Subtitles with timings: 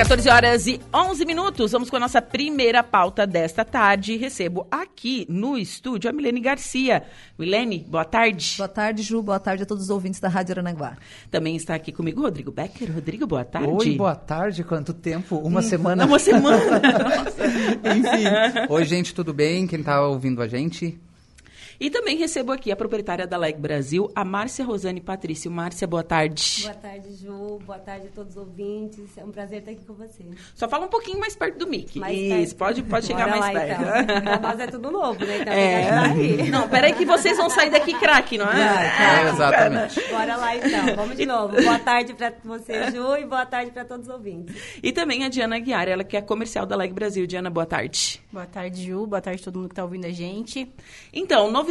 [0.00, 1.72] 14 horas e 11 minutos.
[1.72, 4.16] Vamos com a nossa primeira pauta desta tarde.
[4.16, 7.02] Recebo aqui no estúdio a Milene Garcia.
[7.38, 8.54] Milene, boa tarde.
[8.56, 9.20] Boa tarde, Ju.
[9.20, 10.96] Boa tarde a todos os ouvintes da Rádio Arananguá.
[11.30, 12.90] Também está aqui comigo Rodrigo Becker.
[12.90, 13.68] Rodrigo, boa tarde.
[13.68, 14.64] Oi, boa tarde.
[14.64, 15.36] Quanto tempo?
[15.36, 16.06] Uma semana?
[16.06, 16.80] Uma semana.
[17.84, 18.72] Enfim.
[18.72, 19.66] Oi, gente, tudo bem?
[19.66, 20.98] Quem está ouvindo a gente?
[21.80, 25.50] E também recebo aqui a proprietária da Leg Brasil, a Márcia Rosane Patrício.
[25.50, 26.60] Márcia, boa tarde.
[26.64, 27.58] Boa tarde, Ju.
[27.64, 29.16] Boa tarde a todos os ouvintes.
[29.16, 30.22] É um prazer estar aqui com você.
[30.54, 31.98] Só fala um pouquinho mais perto do mic.
[31.98, 32.56] Mais Isso, perto.
[32.58, 33.80] pode, pode chegar Bora mais lá, perto.
[33.82, 34.20] Então.
[34.20, 35.38] Pra nós é tudo novo, né?
[35.40, 35.90] Então É.
[36.10, 36.50] aí.
[36.50, 39.24] Não, peraí que vocês vão sair daqui craque, não é?
[39.24, 40.00] É, exatamente.
[40.10, 40.96] Bora lá, então.
[40.96, 41.56] Vamos de novo.
[41.62, 44.54] Boa tarde para você, Ju, e boa tarde para todos os ouvintes.
[44.82, 47.26] E também a Diana Aguiar, ela que é comercial da Leg Brasil.
[47.26, 48.20] Diana, boa tarde.
[48.30, 49.06] Boa tarde, Ju.
[49.06, 50.70] Boa tarde a todo mundo que está ouvindo a gente.
[51.10, 51.69] Então, novidades.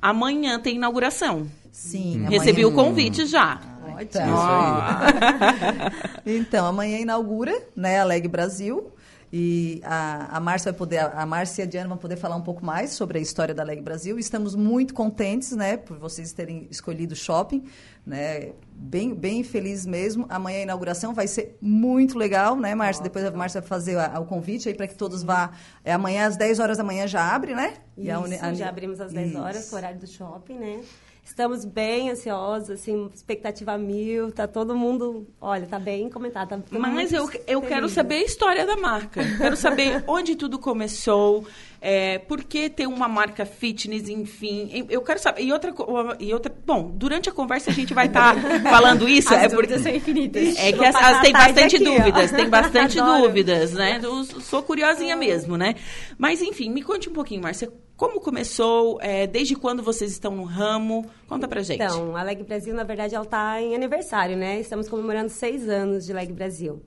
[0.00, 1.46] Amanhã tem inauguração.
[1.72, 2.24] Sim.
[2.28, 3.58] Recebi amanhã- o convite já.
[4.00, 4.26] Então,
[6.26, 8.92] então, amanhã inaugura, né, a Leg Brasil.
[9.36, 12.40] E a, a Márcia vai poder, a Márcia e a Diana vão poder falar um
[12.40, 14.16] pouco mais sobre a história da Leg Brasil.
[14.16, 17.64] Estamos muito contentes, né, por vocês terem escolhido o shopping,
[18.06, 18.52] né?
[18.70, 20.24] Bem, bem feliz mesmo.
[20.28, 23.02] Amanhã a inauguração vai ser muito legal, né, Márcia?
[23.02, 25.50] Depois a Márcia vai fazer a- o convite aí para que todos vá.
[25.84, 27.74] É, amanhã às 10 horas da manhã já abre, né?
[27.96, 29.70] E a Isso, uni- a- já abrimos às 10 horas, Isso.
[29.70, 30.80] com o horário do shopping, né?
[31.24, 36.50] Estamos bem ansiosos, assim, expectativa mil, tá todo mundo, olha, tá bem comentado.
[36.50, 39.22] Tá Mas eu, eu feliz, quero saber a história da marca.
[39.38, 41.44] Quero saber onde tudo começou,
[41.80, 44.86] é, por que ter uma marca fitness, enfim.
[44.88, 45.42] Eu quero saber.
[45.42, 45.74] E outra,
[46.20, 46.54] e outra.
[46.64, 49.34] Bom, durante a conversa a gente vai estar falando isso.
[49.34, 50.56] As é porque são infinitas.
[50.58, 51.96] É que as, as- tem bastante aqui, ó.
[51.98, 53.22] dúvidas, tem bastante Adoro.
[53.28, 53.98] dúvidas, né?
[54.02, 55.74] Eu sou curiosinha mesmo, né?
[56.18, 57.72] Mas enfim, me conte um pouquinho, Márcia.
[57.96, 58.98] Como começou?
[59.00, 61.06] é, desde quando vocês estão no ramo?
[61.28, 61.82] Conta pra gente.
[61.82, 64.58] Então, a Leg Brasil, na verdade, ela está em aniversário, né?
[64.58, 66.82] Estamos comemorando seis anos de Leg Brasil.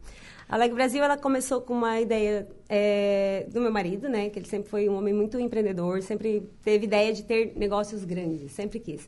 [0.49, 4.29] A Leg Brasil, ela começou com uma ideia é, do meu marido, né?
[4.29, 8.51] Que ele sempre foi um homem muito empreendedor, sempre teve ideia de ter negócios grandes,
[8.51, 9.07] sempre quis.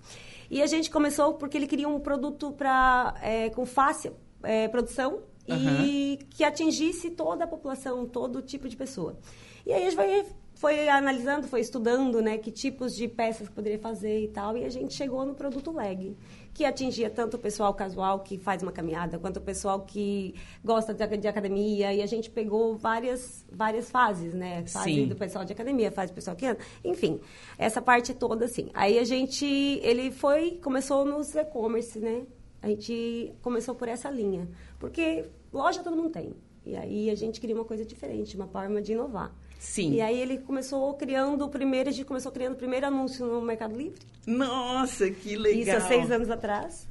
[0.49, 4.13] E a gente começou porque ele queria um produto pra, é, com fácil
[4.43, 9.17] é, produção e que atingisse toda a população, todo tipo de pessoa.
[9.65, 10.25] E aí a gente foi,
[10.59, 14.69] foi analisando, foi estudando, né, que tipos de peças poderia fazer e tal, e a
[14.69, 16.17] gente chegou no produto leg,
[16.53, 20.93] que atingia tanto o pessoal casual que faz uma caminhada, quanto o pessoal que gosta
[20.93, 25.07] de, de academia, e a gente pegou várias, várias fases, né, fase Sim.
[25.07, 27.21] do pessoal de academia, fase do pessoal que anda, enfim,
[27.57, 28.69] essa parte toda, assim.
[28.73, 32.23] Aí a gente, ele foi, começou nos e-commerce, né,
[32.61, 34.45] a gente começou por essa linha,
[34.77, 36.33] porque loja todo mundo tem,
[36.65, 39.33] e aí a gente queria uma coisa diferente, uma forma de inovar.
[39.59, 39.93] Sim.
[39.93, 43.41] E aí ele começou criando o primeiro, a gente começou criando o primeiro anúncio no
[43.41, 43.99] Mercado Livre.
[44.25, 45.61] Nossa, que legal.
[45.61, 46.87] Isso há seis anos atrás.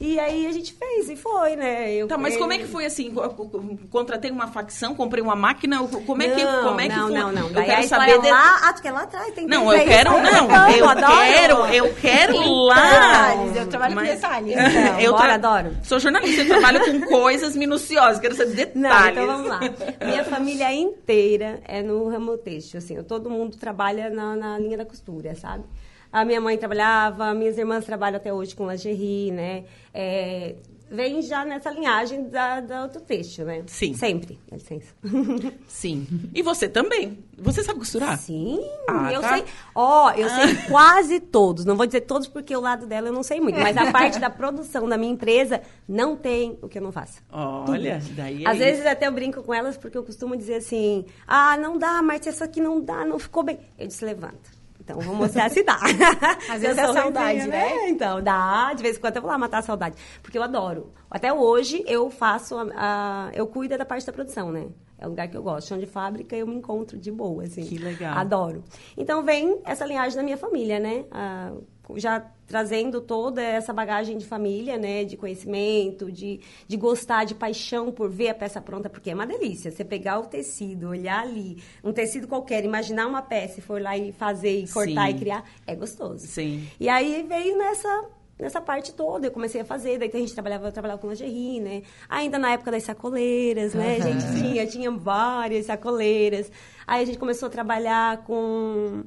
[0.00, 1.92] E aí a gente fez, e foi, né?
[1.92, 3.10] Eu, Tá, mas como é que foi assim?
[3.10, 5.78] Co- co- Contratei uma facção, comprei uma máquina.
[5.86, 7.18] Como é que, não, como é que não, foi?
[7.18, 8.12] Não, não, Eu Daí quero saber.
[8.12, 10.70] história de- lá, ah, tu quer lá atrás, tem que Não, eu quero, não.
[10.70, 11.12] Eu adoro.
[11.12, 12.74] quero, eu quero lá.
[12.74, 14.56] Detalhes, eu trabalho com detalhes.
[14.80, 15.76] Então, eu bora, adoro.
[15.82, 18.74] Sou jornalista, eu trabalho com coisas minuciosas, quero saber detalhes.
[18.74, 19.60] Não, então vamos lá.
[20.06, 24.86] Minha família inteira é no ramo têxtil, assim, todo mundo trabalha na, na linha da
[24.86, 25.64] costura, sabe?
[26.12, 29.64] A minha mãe trabalhava, minhas irmãs trabalham até hoje com lingerie, né?
[29.94, 30.56] É,
[30.90, 33.62] vem já nessa linhagem da, da, do têxtil, né?
[33.68, 33.94] Sim.
[33.94, 34.92] Sempre, dá licença.
[35.68, 36.04] Sim.
[36.34, 37.16] E você também?
[37.38, 38.18] Você sabe costurar?
[38.18, 39.34] Sim, Ah, eu tá.
[39.34, 39.44] sei.
[39.72, 41.64] Ó, eu sei quase todos.
[41.64, 43.60] Não vou dizer todos porque o lado dela eu não sei muito.
[43.60, 47.20] Mas a parte da produção da minha empresa não tem o que eu não faça.
[47.30, 48.64] Olha, daí é Às isso.
[48.64, 52.30] vezes até eu brinco com elas porque eu costumo dizer assim: ah, não dá, Márcia,
[52.30, 53.60] isso aqui não dá, não ficou bem.
[53.78, 54.58] Eu disse: levanta.
[54.90, 55.78] Então, vou mostrar se dá.
[56.50, 57.88] Às vezes é saudade, ruimzinha, né?
[57.88, 58.72] Então, dá.
[58.74, 59.96] De vez em quando eu vou lá matar a saudade.
[60.22, 60.92] Porque eu adoro.
[61.10, 62.56] Até hoje, eu faço...
[62.56, 64.66] A, a- eu cuido da parte da produção, né?
[64.98, 65.68] É um lugar que eu gosto.
[65.68, 67.64] Chão de fábrica, eu me encontro de boa, assim.
[67.64, 68.16] Que legal.
[68.18, 68.62] Adoro.
[68.96, 71.04] Então, vem essa linhagem da minha família, né?
[71.10, 71.52] Ah,
[71.96, 75.04] já trazendo toda essa bagagem de família, né?
[75.04, 79.26] De conhecimento, de, de gostar, de paixão por ver a peça pronta, porque é uma
[79.26, 79.70] delícia.
[79.70, 83.96] Você pegar o tecido, olhar ali, um tecido qualquer, imaginar uma peça e for lá
[83.96, 85.16] e fazer, e cortar Sim.
[85.16, 86.26] e criar, é gostoso.
[86.26, 86.66] Sim.
[86.78, 88.10] E aí veio nessa
[88.40, 91.60] nessa parte toda, eu comecei a fazer, daí a gente trabalhava, eu trabalhava com lingerie,
[91.60, 91.82] né?
[92.08, 93.96] Ainda na época das sacoleiras, né?
[93.96, 96.50] A gente tinha, tinha várias sacoleiras.
[96.86, 99.04] Aí a gente começou a trabalhar com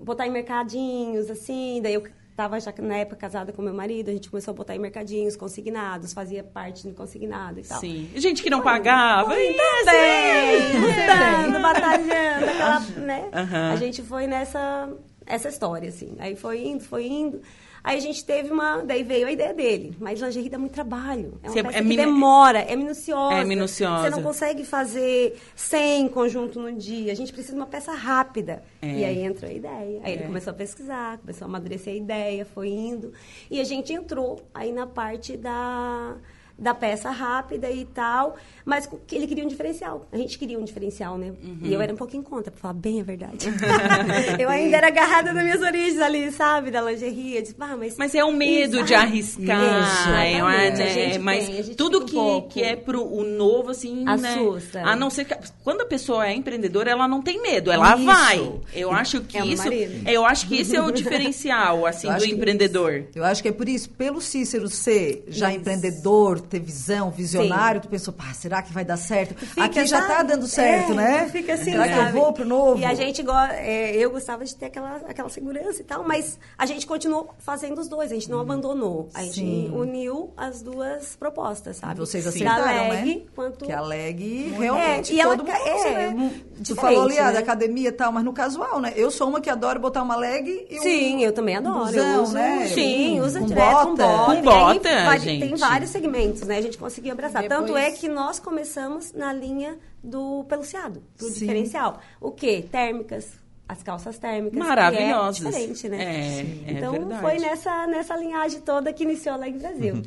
[0.00, 2.04] botar em mercadinhos, assim, daí eu
[2.36, 5.34] Tava já na época casada com meu marido, a gente começou a botar em mercadinhos
[5.36, 7.80] consignados, fazia parte do consignado e tal.
[7.80, 8.10] Sim.
[8.14, 9.30] Gente que não pagava.
[9.30, 13.30] Foi também, lutando, batalhando, aquela, né?
[13.72, 14.92] A gente foi nessa
[15.24, 16.14] essa história, assim.
[16.18, 17.40] Aí foi indo, foi indo.
[17.86, 18.82] Aí a gente teve uma.
[18.82, 19.96] Daí veio a ideia dele.
[20.00, 21.38] Mas lingerie dá muito trabalho.
[21.40, 23.34] É uma Você- peça é que demora, é minuciosa.
[23.36, 24.02] É minuciosa.
[24.02, 27.12] Você não consegue fazer 100 conjunto no dia.
[27.12, 28.64] A gente precisa de uma peça rápida.
[28.82, 28.88] É.
[28.92, 30.00] E aí entrou a ideia.
[30.02, 30.14] Aí É.
[30.16, 33.12] ele começou a pesquisar, começou a amadurecer a ideia, foi indo.
[33.48, 36.16] E a gente entrou aí na parte da,
[36.58, 38.36] da peça rápida e tal.
[38.64, 40.06] Mas que ele queria um diferencial.
[40.10, 41.32] A gente queria um diferencial, né?
[41.42, 41.58] Uhum.
[41.62, 43.46] E eu era um pouco em conta, pra falar bem a verdade.
[44.38, 46.70] eu ainda era agarrada nas minhas origens ali, sabe?
[46.70, 47.36] Da lingerie.
[47.36, 47.96] Eu disse, ah, mas...
[47.96, 49.06] Mas é o medo de Exato.
[49.08, 50.88] arriscar, Exatamente, é, né?
[50.90, 54.04] gente mas tem, a gente tudo fica um que, que é pro o novo, assim,
[54.08, 54.82] Assusta.
[54.82, 54.84] né?
[54.90, 58.04] A não ser que, quando a pessoa é empreendedora, ela não tem medo, ela Isso.
[58.04, 58.52] vai.
[58.74, 60.08] Eu acho que É isso, marido.
[60.08, 63.04] eu acho que esse é o diferencial, assim, do que- empreendedor.
[63.14, 67.88] Eu acho que é por isso, pelo Cícero ser já empreendedor, ter visão, visionário, tu
[67.88, 69.34] pensou, pá, será que vai dar certo?
[69.60, 70.14] Aqui já sabe?
[70.14, 71.28] tá dando certo, É, né?
[71.30, 72.12] Fica assim, será que eu sabe?
[72.12, 72.80] vou pro novo?
[72.80, 73.24] E a gente,
[73.58, 77.80] é, eu gostava de ter aquela, aquela segurança e tal, mas a gente continuou fazendo
[77.80, 79.08] os dois, a gente não abandonou.
[79.14, 79.70] A gente Sim.
[79.74, 81.98] uniu as duas propostas, sabe?
[82.00, 83.22] Vocês aceitaram, leg, né?
[83.34, 83.64] quanto...
[83.64, 86.32] Que a leg realmente É, e ela todo ca- mundo usa, é, né?
[86.64, 87.32] Tu falou ali, ah, né?
[87.32, 88.92] da academia e tal, mas no casual, né?
[88.96, 91.84] Eu sou uma que adoro botar uma leg e um Sim, eu também adoro.
[91.84, 92.66] blusão, eu uso, né?
[92.72, 94.06] Sim, Um- usa com direto com bota.
[94.06, 94.24] bota.
[94.26, 95.46] Com e aí bota, gente.
[95.48, 96.58] Tem vários segmentos, né?
[96.58, 97.42] A gente conseguiu abraçar.
[97.42, 101.40] Depois- Tanto é que nós começamos na linha do peluciado, do Sim.
[101.40, 102.00] diferencial.
[102.20, 102.66] O quê?
[102.70, 103.32] Térmicas.
[103.68, 104.58] As calças térmicas.
[104.58, 105.40] Maravilhosas.
[105.40, 106.04] Que é diferente, né?
[106.04, 107.20] É, é então verdade.
[107.20, 110.02] foi nessa, nessa linhagem toda que iniciou a Leg Brasil.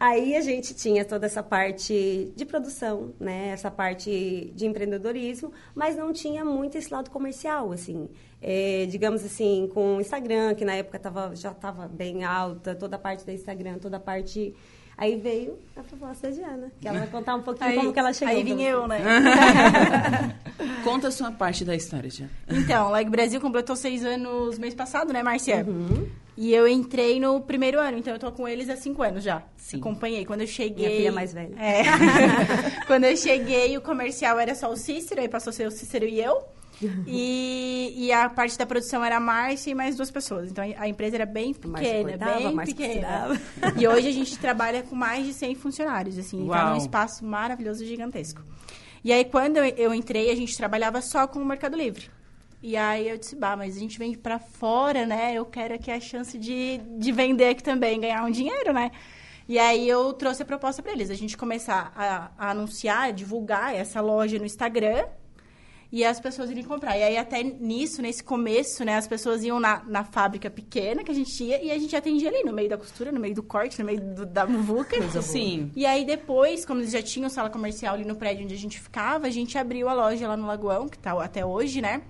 [0.00, 3.50] Aí a gente tinha toda essa parte de produção, né?
[3.50, 8.08] Essa parte de empreendedorismo, mas não tinha muito esse lado comercial, assim.
[8.40, 12.96] É, digamos assim, com o Instagram, que na época tava, já estava bem alta, toda
[12.96, 14.54] a parte do Instagram, toda a parte...
[14.96, 18.12] Aí veio a proposta da Diana, que ela vai contar um pouquinho como que ela
[18.12, 18.34] chegou.
[18.34, 19.00] Aí vim pra eu, né?
[20.84, 22.26] Conta a sua parte da história, já.
[22.48, 25.64] Então, Leg Brasil completou seis anos mês passado, né, Marcia?
[25.66, 26.08] Uhum.
[26.36, 29.42] E eu entrei no primeiro ano, então eu tô com eles há cinco anos já.
[29.56, 29.78] Sim.
[29.78, 30.24] Acompanhei.
[30.24, 30.86] Quando eu cheguei.
[30.86, 31.54] Minha filha mais velha.
[31.58, 31.82] É.
[32.86, 36.06] Quando eu cheguei, o comercial era só o Cícero, aí passou a ser o Cícero
[36.06, 36.42] e eu.
[37.06, 40.50] E, e a parte da produção era a Márcia e mais duas pessoas.
[40.50, 43.40] Então a empresa era bem pequena, bem pequena.
[43.78, 46.70] E hoje a gente trabalha com mais de 100 funcionários, assim, tá Uau.
[46.70, 48.42] num espaço maravilhoso e gigantesco.
[49.04, 52.08] E aí, quando eu, entrei, a gente trabalhava só com o Mercado Livre.
[52.62, 55.34] E aí eu disse, bah, mas a gente vende pra fora, né?
[55.34, 58.92] Eu quero aqui a chance de, de vender aqui também, ganhar um dinheiro, né?
[59.48, 63.74] E aí eu trouxe a proposta pra eles, a gente começar a, a anunciar, divulgar
[63.74, 65.04] essa loja no Instagram
[65.92, 66.96] e as pessoas irem comprar.
[66.96, 71.10] E aí até nisso, nesse começo, né, as pessoas iam na, na fábrica pequena que
[71.10, 73.42] a gente ia e a gente atendia ali, no meio da costura, no meio do
[73.42, 74.96] corte, no meio do- da muvuca.
[75.20, 75.70] Sim.
[75.76, 78.80] E aí depois, como eles já tinham sala comercial ali no prédio onde a gente
[78.80, 82.00] ficava, a gente abriu a loja lá no Lagoão, que tá até hoje, né?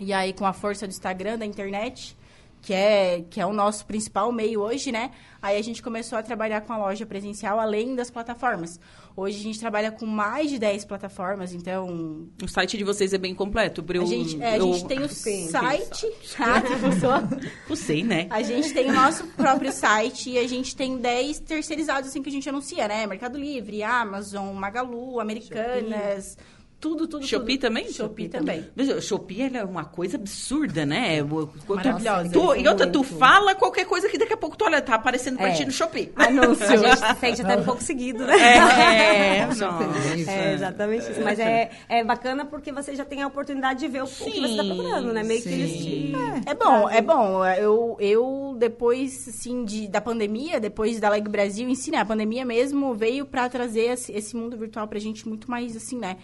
[0.00, 2.16] E aí com a força do Instagram, da internet,
[2.64, 5.10] que é, que é o nosso principal meio hoje, né?
[5.42, 8.80] Aí a gente começou a trabalhar com a loja presencial além das plataformas.
[9.14, 13.18] Hoje a gente trabalha com mais de 10 plataformas, então O site de vocês é
[13.18, 13.84] bem completo.
[13.92, 16.06] eu- a gente, é, a eu- gente tem o Sim, site.
[16.38, 17.40] Ah, que funciona.
[17.68, 18.26] Eu sei, né?
[18.30, 22.30] A gente tem o nosso próprio site e a gente tem 10 terceirizados assim que
[22.30, 23.06] a gente anuncia, né?
[23.06, 26.38] Mercado Livre, Amazon, Magalu, Americanas,
[26.84, 27.62] tudo, tudo, Shopee tudo.
[27.62, 27.90] também?
[27.90, 28.66] Shopee também.
[28.76, 31.22] Mas o Shopee ela é uma coisa absurda, né?
[31.22, 32.28] Tu- Maravilhosa.
[32.30, 35.38] tu- e outra, tu fala qualquer coisa que daqui a pouco tu olha, tá aparecendo
[35.38, 35.52] pra É.
[35.52, 36.12] ti no Shopee.
[36.14, 36.62] Anúncio.
[36.66, 38.34] A gente sente até um pouco seguido, né?
[38.38, 39.92] É, é, Nossa, não.
[39.94, 40.28] feliz.
[40.28, 41.20] É, exatamente isso.
[41.22, 44.14] Mas é, é bacana porque você já tem a oportunidade de ver o, o que
[44.14, 45.22] você está Sim, procurando, né?
[45.22, 46.12] Meio que eles te...
[46.46, 47.44] É bom, é bom.
[47.46, 51.98] Eu, eu depois, assim, de, da pandemia, depois da Leg Brasil em si, né?
[51.98, 55.98] A pandemia mesmo veio pra trazer esse, esse mundo virtual pra gente muito mais, assim,
[55.98, 56.16] né?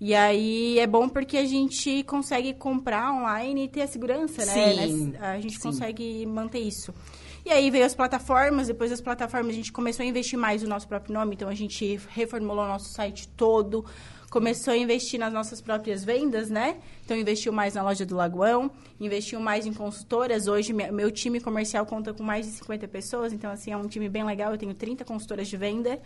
[0.00, 4.52] E aí é bom porque a gente consegue comprar online e ter a segurança, né?
[4.86, 5.14] Sim?
[5.18, 5.62] A gente sim.
[5.62, 6.94] consegue manter isso.
[7.44, 10.68] E aí veio as plataformas, depois das plataformas a gente começou a investir mais no
[10.68, 13.84] nosso próprio nome, então a gente reformulou o nosso site todo,
[14.30, 16.76] começou a investir nas nossas próprias vendas, né?
[17.04, 20.46] Então investiu mais na loja do Lagoão, investiu mais em consultoras.
[20.46, 23.88] Hoje me- meu time comercial conta com mais de 50 pessoas, então assim é um
[23.88, 24.52] time bem legal.
[24.52, 25.98] Eu tenho 30 consultoras de venda.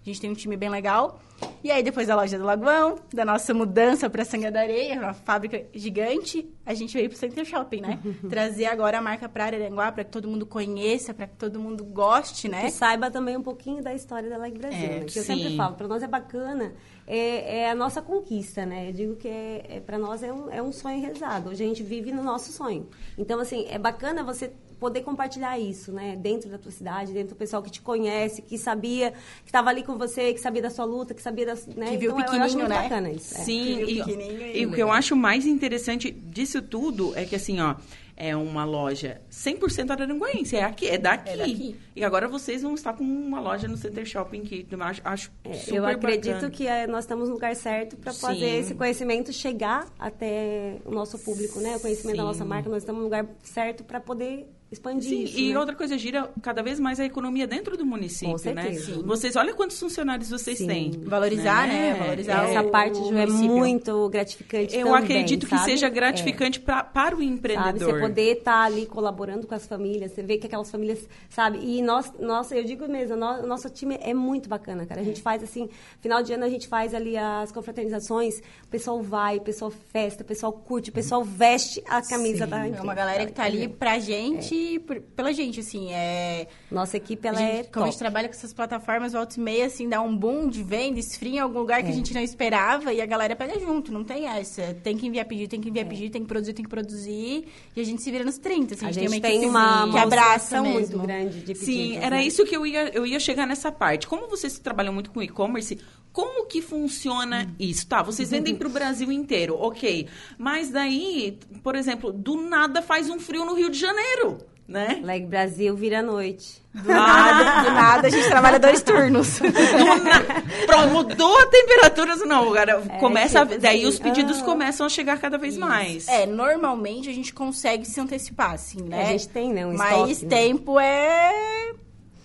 [0.00, 1.20] A gente tem um time bem legal.
[1.62, 5.12] E aí, depois da loja do Lagoão, da nossa mudança para Sanga da Areia, uma
[5.12, 7.98] fábrica gigante, a gente veio para o Center Shopping, né?
[8.28, 11.84] Trazer agora a marca para Araranguá, para que todo mundo conheça, para que todo mundo
[11.84, 12.64] goste, né?
[12.64, 15.04] Que saiba também um pouquinho da história da Leg Brasil, É, né?
[15.04, 15.36] Que eu sim.
[15.36, 16.74] sempre falo, para nós é bacana,
[17.06, 18.88] é, é a nossa conquista, né?
[18.88, 21.50] Eu digo que é, é, para nós é um, é um sonho realizado.
[21.50, 22.88] Hoje a gente vive no nosso sonho.
[23.16, 26.16] Então, assim, é bacana você poder compartilhar isso, né?
[26.16, 29.82] Dentro da tua cidade, dentro do pessoal que te conhece, que sabia, que estava ali
[29.82, 31.66] com você, que sabia da sua luta, que sabia das...
[31.66, 31.90] Né?
[31.90, 32.82] Que viu então, eu acho pequenininho, muito né?
[32.82, 33.34] bacana isso.
[33.34, 33.38] é.
[33.38, 37.12] Sim, Que viu e, pequenininho e e o que eu acho mais interessante disso tudo
[37.16, 37.74] é que assim, ó,
[38.20, 41.30] é uma loja 100% araranguense, é aqui, é daqui.
[41.30, 41.76] É daqui.
[41.94, 45.30] E agora vocês vão estar com uma loja no Center Shopping que eu acho, acho
[45.44, 46.50] É, super eu acredito bacana.
[46.50, 51.18] que é, nós estamos no lugar certo para fazer esse conhecimento chegar até o nosso
[51.18, 51.76] público, né?
[51.76, 52.28] O conhecimento da Sim.
[52.28, 55.38] nossa marca, nós estamos no lugar certo para poder expandir Sim, isso.
[55.38, 55.58] e né?
[55.58, 58.62] outra coisa, gira cada vez mais a economia dentro do município, Com né?
[58.64, 58.94] certeza.
[58.96, 59.02] Sim.
[59.02, 60.66] Vocês, olha quantos funcionários vocês Sim.
[60.66, 60.90] têm.
[61.04, 61.94] Valorizar, né?
[61.94, 63.56] Valorizar Essa o- parte, o é município.
[63.56, 65.70] muito gratificante Eu também, acredito que sabe?
[65.70, 67.24] seja gratificante pra, para o É.
[67.24, 67.92] Sabe, empreendedor.
[67.94, 71.58] você poder estar ali colaborando com as famílias, você vê que aquelas famílias, sabe?
[71.62, 75.00] E nós, nossa, eu digo mesmo, no- o nosso time é muito bacana, cara.
[75.00, 75.68] A gente faz assim,
[76.00, 80.22] final de ano a gente faz ali as confraternizações, o pessoal vai, o pessoal festa,
[80.22, 82.82] o pessoal curte, o pessoal veste a camisa da É empresa.
[82.84, 86.46] uma galera que tá ali pra gente, e por- pela gente, assim, é...
[86.70, 87.90] Nossa equipe, ela a gente, é como a top.
[87.90, 91.36] gente trabalha com essas plataformas, volta e meia, assim, dá um boom de venda, esfria
[91.36, 94.26] em algum lugar que a gente não esperava e a galera pega junto, não tem
[94.26, 94.74] essa.
[94.82, 97.46] Tem que enviar pedido, tem que enviar pedido, tem que produzir, tem que produzir.
[97.76, 99.58] E a gente se vira nos 30, assim, A a gente gente, tem tem uma
[99.58, 101.54] uma, equipe que uma abraça muito grande de.
[101.54, 102.24] Sim, era né?
[102.24, 104.06] isso que eu ia, eu ia chegar nessa parte.
[104.06, 105.78] Como vocês trabalham muito com e-commerce,
[106.12, 107.86] como que funciona isso?
[107.86, 110.08] Tá, vocês vendem para o Brasil inteiro, ok.
[110.36, 115.00] Mas daí, por exemplo, do nada faz um frio no Rio de Janeiro, né?
[115.02, 116.62] Leg Brasil vira noite.
[116.74, 119.38] Do nada, do nada, a gente trabalha dois turnos.
[119.40, 124.40] Do na- Pronto, mudou a temperatura, não, cara, começa, a- tipo daí assim, os pedidos
[124.40, 124.44] ah.
[124.44, 126.06] começam a chegar cada vez mais.
[126.06, 129.02] É, normalmente a gente consegue se antecipar, assim, né?
[129.02, 130.28] A gente tem, né, um Mas estoque, né?
[130.28, 131.72] tempo é...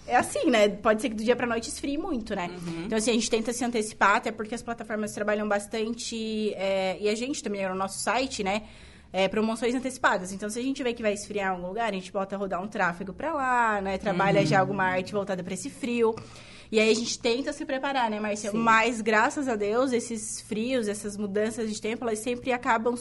[0.06, 0.68] É assim, né?
[0.68, 2.52] Pode ser que do dia pra noite esfrie muito, né?
[2.68, 2.84] Uhum.
[2.86, 6.54] Então, assim, a gente tenta se antecipar, até porque as plataformas trabalham bastante...
[6.56, 8.64] é, e a gente também, no nosso site, né?
[9.14, 10.34] É, promoções antecipadas.
[10.34, 12.38] Então, se a gente vê que vai esfriar em algum lugar, a gente bota a
[12.40, 13.98] rodar um tráfego pra lá, né?
[14.00, 14.46] Trabalha Uhum.
[14.48, 16.16] já alguma arte voltada pra esse frio.
[16.72, 18.52] E aí a gente tenta se preparar, né, Marcia?
[18.52, 22.96] Mas, graças a Deus, esses frios, essas mudanças de tempo, elas sempre acabam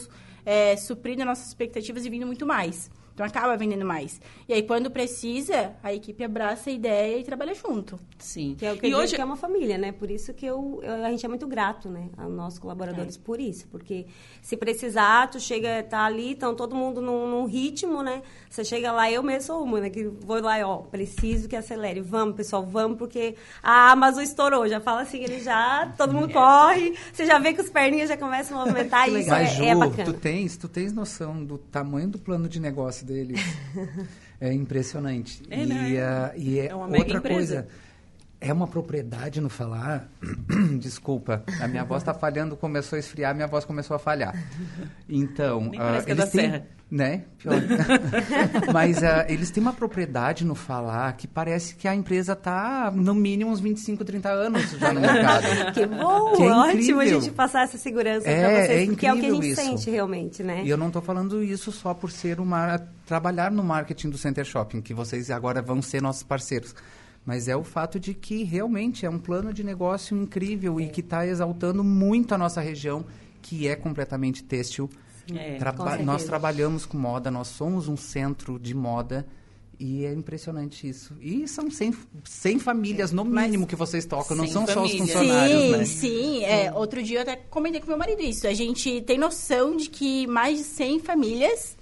[0.45, 2.91] é, suprindo nossas expectativas e vindo muito mais.
[3.13, 4.19] Então, acaba vendendo mais.
[4.49, 7.99] E aí, quando precisa, a equipe abraça a ideia e trabalha junto.
[8.17, 8.55] Sim.
[8.57, 9.91] Que é o que e eu digo hoje que é uma família, né?
[9.91, 12.09] Por isso que eu, eu- a gente é muito grato, né?
[12.17, 13.67] Aos nossos colaboradores por isso.
[13.67, 14.07] Porque
[14.41, 18.23] se precisar, tu chega, tá ali, então todo mundo num, num ritmo, né?
[18.49, 19.89] Você chega lá, eu mesmo sou uma, né?
[19.89, 22.01] Que vou lá e, ó, preciso que acelere.
[22.01, 24.67] Vamos, pessoal, vamos, porque a Amazon estourou.
[24.67, 26.95] Já fala assim, ele já, todo mundo corre.
[27.13, 29.75] Você já vê que os perninhas já começam a movimentar isso Mas, é, Ju, é
[29.75, 30.03] bacana.
[30.05, 33.39] tu tens, tu tens noção do tamanho do plano de negócio deles?
[34.39, 35.43] é impressionante.
[35.49, 36.01] É, e, né?
[36.01, 37.19] ah, e é, É outra empresa.
[37.21, 37.67] coisa.
[38.43, 40.09] É uma propriedade no falar.
[40.79, 44.35] Desculpa, a minha voz está falhando, começou a esfriar, minha voz começou a falhar.
[45.09, 46.67] Então, Nem parece que é eles da têm, Serra.
[46.91, 47.23] né?
[47.37, 47.55] Pior.
[48.73, 53.13] Mas ah, eles têm uma propriedade no falar que parece que a empresa está no
[53.15, 55.45] mínimo uns 25, 30 anos já no mercado.
[55.73, 59.07] Que bom, Que é ótimo a gente passar essa segurança É, pra vocês, é porque
[59.07, 59.61] é o que a gente isso.
[59.61, 60.63] sente realmente, né?
[60.63, 64.45] E eu não estou falando isso só por ser uma trabalhar no marketing do Center
[64.45, 66.73] Shopping, que vocês agora vão ser nossos parceiros.
[67.25, 70.99] Mas é o fato de que realmente é um plano de negócio incrível e que
[70.99, 73.05] está exaltando muito a nossa região,
[73.41, 74.89] que é completamente têxtil.
[75.33, 79.25] É, Traba- nós trabalhamos com moda, nós somos um centro de moda
[79.79, 81.15] e é impressionante isso.
[81.21, 81.93] E são 100,
[82.25, 85.11] 100 famílias, no mínimo, que vocês tocam, não 100 são só os famílias.
[85.13, 85.85] funcionários, sim, né?
[85.85, 86.43] sim.
[86.43, 88.45] É, outro dia eu até comentei com meu marido isso.
[88.47, 91.77] A gente tem noção de que mais de 100 famílias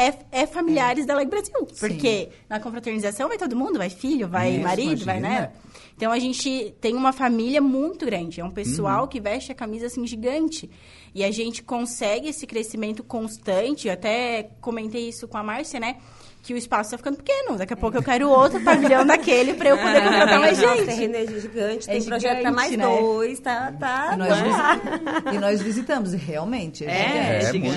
[0.00, 1.52] é, é familiares da Leg Brasil.
[1.78, 5.28] Porque na confraternização vai todo mundo, vai filho, vai Isso, marido, vai, né?
[5.28, 5.52] imagina.
[5.96, 8.40] Então a gente tem uma família muito grande.
[8.40, 9.08] É um pessoal Uhum.
[9.08, 10.70] que veste a camisa assim gigante.
[11.12, 13.88] E a gente consegue esse crescimento constante.
[13.88, 15.96] Eu até comentei isso com a Márcia, né?
[16.42, 17.58] Que o espaço tá ficando pequeno.
[17.58, 20.84] Daqui a pouco eu quero outro pavilhão daquele pra eu poder contratar mais gente.
[20.86, 22.86] terreno é gigante, É tem projeto para gigante, mais né?
[22.86, 24.10] dois, tá, tá.
[24.14, 26.86] E nós, visi- e nós visitamos, e realmente.
[26.86, 27.74] É, É, gigante.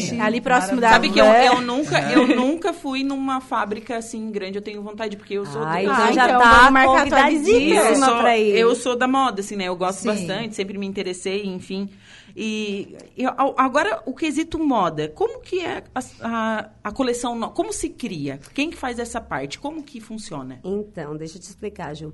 [0.00, 0.20] gigante.
[0.20, 4.56] Ali próximo da Sabe que eu, eu nunca, eu nunca fui numa fábrica assim grande,
[4.56, 7.06] eu tenho vontade, porque eu sou Ah, do- então Ah, já então tá marcar a
[7.06, 8.56] tua eu convidadíssima sou, pra ir.
[8.56, 9.64] eu sou da moda, assim, né?
[9.68, 10.08] Eu gosto Sim.
[10.08, 11.90] bastante, sempre me interessei, enfim.
[12.38, 17.88] E eu- agora, o quesito moda, como que é a, a, a coleção, como se
[17.88, 18.38] cria?
[18.52, 19.58] Quem que faz essa parte?
[19.58, 20.60] Como que funciona?
[20.62, 22.12] Então, deixa eu te explicar, Ju.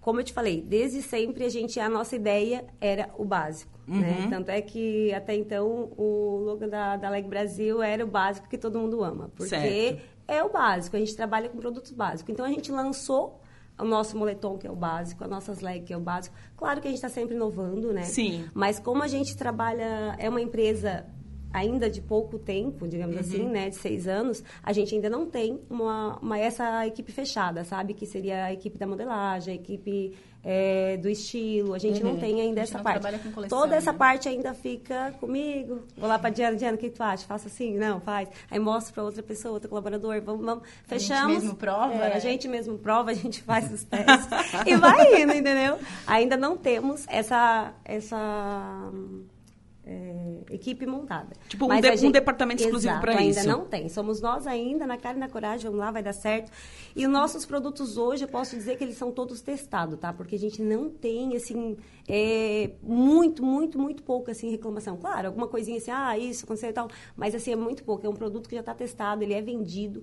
[0.00, 4.26] Como eu te falei, desde sempre a gente, a nossa ideia era o básico, né?
[4.30, 8.58] Tanto é que até então o logo da, da Leg Brasil era o básico que
[8.58, 10.02] todo mundo ama, porque Certo.
[10.28, 12.30] é o básico, a gente trabalha com produtos básicos.
[12.32, 13.40] Então a gente lançou
[13.78, 16.34] o nosso moletom, que é o básico, as nossas leg, que é o básico.
[16.56, 18.02] Claro que a gente está sempre inovando, né?
[18.02, 18.48] Sim.
[18.54, 21.06] Mas como a gente trabalha, é uma empresa
[21.54, 25.60] ainda de pouco tempo, digamos assim, né, de seis anos, a gente ainda não tem
[25.70, 27.94] uma, uma essa equipe fechada, sabe?
[27.94, 31.72] Que seria a equipe da modelagem, a equipe é, do estilo.
[31.72, 33.00] A gente não tem ainda A gente essa parte.
[33.00, 33.98] trabalha com coleção, Toda essa né?
[33.98, 35.82] parte ainda fica comigo.
[35.96, 37.24] Vou lá para Diana, Diana, o que tu acha?
[37.24, 37.78] Faça assim?
[37.78, 38.28] Não, faz.
[38.50, 40.20] Aí mostro para outra pessoa, outro colaborador.
[40.22, 40.64] Vamos, vamos.
[40.64, 41.34] A gente Fechamos.
[41.34, 42.14] mesmo prova, É, é.
[42.14, 44.28] A gente mesmo prova, a gente faz os testes
[44.66, 45.78] e vai indo, entendeu?
[46.04, 48.90] Ainda não temos essa essa
[49.86, 51.34] é, equipe montada.
[51.48, 53.48] Tipo, um de- a um departamento exclusivo Exato, pra ainda isso.
[53.48, 53.88] não tem.
[53.88, 56.50] Somos nós ainda, na cara e na coragem, vamos lá, vai dar certo.
[56.96, 60.12] E os nossos produtos hoje, eu posso dizer que eles são todos testados, tá?
[60.12, 61.76] Porque a gente não tem, assim,
[62.08, 64.96] é, muito, muito, muito pouco, assim, reclamação.
[64.96, 66.88] Claro, alguma coisinha assim, ah, isso, aconteceu e tal.
[67.16, 68.06] Mas, assim, é muito pouco.
[68.06, 70.02] É um produto que já está testado, ele é vendido.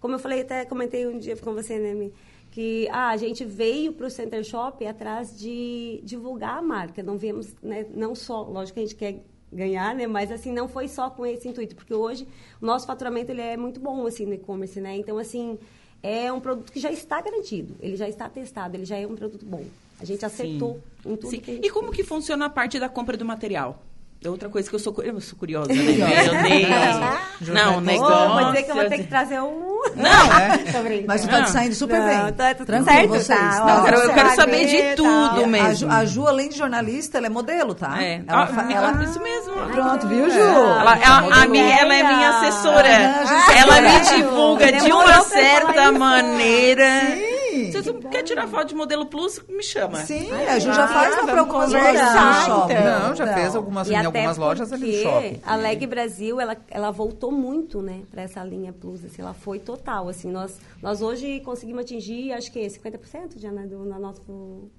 [0.00, 2.12] Como eu falei, até comentei um dia com você, né, Mi?
[2.52, 7.02] Que ah, a gente veio para o Center Shop atrás de divulgar a marca.
[7.02, 10.68] Não viemos, né, não só, lógico que a gente quer ganhar, né, mas assim não
[10.68, 12.28] foi só com esse intuito, porque hoje
[12.60, 14.96] o nosso faturamento ele é muito bom assim no e-commerce, né?
[14.96, 15.58] Então assim
[16.02, 19.14] é um produto que já está garantido, ele já está testado, ele já é um
[19.14, 19.64] produto bom.
[19.98, 21.42] A gente acertou em tudo Sim.
[21.62, 21.96] E como fez.
[21.96, 23.82] que funciona a parte da compra do material?
[24.24, 25.82] É outra coisa que eu sou, eu sou curiosa, né?
[25.82, 27.48] Meu Deus.
[27.48, 28.28] Não, negócio.
[28.34, 29.72] Vou dizer que eu vou ter que trazer um.
[29.96, 30.28] Não,
[30.72, 31.04] Tô brincando.
[31.08, 31.46] Mas tu tá Não.
[31.48, 32.32] saindo super Não, bem.
[32.34, 33.26] tá tudo Tranquilo, certo, vocês.
[33.38, 33.64] tá?
[33.66, 35.32] Não, eu quero, eu quero saber de ver, tudo tá?
[35.32, 35.68] A Ju, mesmo.
[35.68, 38.00] a Ju, a Ju, além de jornalista, ela é modelo, tá?
[38.00, 38.22] É.
[38.26, 39.52] Ela, Ah, fa- ela- isso mesmo.
[39.72, 40.38] Pronto, viu, Ju?
[40.38, 42.88] Ela, ela- a minha, ela é minha assessora.
[42.88, 47.31] Ah, ela me divulga de uma certa falar isso.
[47.52, 49.98] Se você quer tirar foto de modelo plus, me chama.
[50.04, 52.72] Sim, a Ju já faz lá vamos para algumas lojas no shopping.
[52.72, 53.08] então.
[53.08, 55.40] Não, já fez algumas E em até algumas lojas ali no shopping.
[55.44, 59.58] A Leg Brasil, ela, ela voltou muito, né, para essa linha Plus, assim, ela foi
[59.58, 64.70] total, assim, nós, nós hoje conseguimos atingir, acho que 50% já, né, do, no nosso...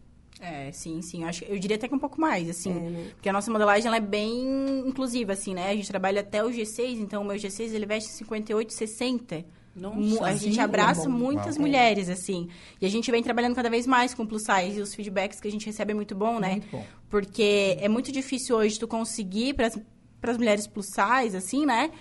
[0.42, 1.22] É, sim, sim.
[1.24, 2.72] Eu, acho, eu diria até que um pouco mais, assim.
[2.72, 3.08] É, né?
[3.14, 5.70] Porque a nossa modelagem ela é bem inclusiva, assim, né?
[5.70, 9.46] A gente trabalha até o G6, então o meu G6 ele veste 58, 60.
[9.76, 11.12] Nossa, a gente abraça é bom.
[11.12, 11.66] muitas Uau.
[11.66, 12.48] mulheres, assim.
[12.80, 14.78] E a gente vem trabalhando cada vez mais com plus size.
[14.78, 16.52] E os feedbacks que a gente recebe é muito bom, né?
[16.52, 16.86] Muito bom.
[17.10, 19.68] Porque é muito difícil hoje tu conseguir para
[20.32, 21.92] as mulheres plus size, assim, né?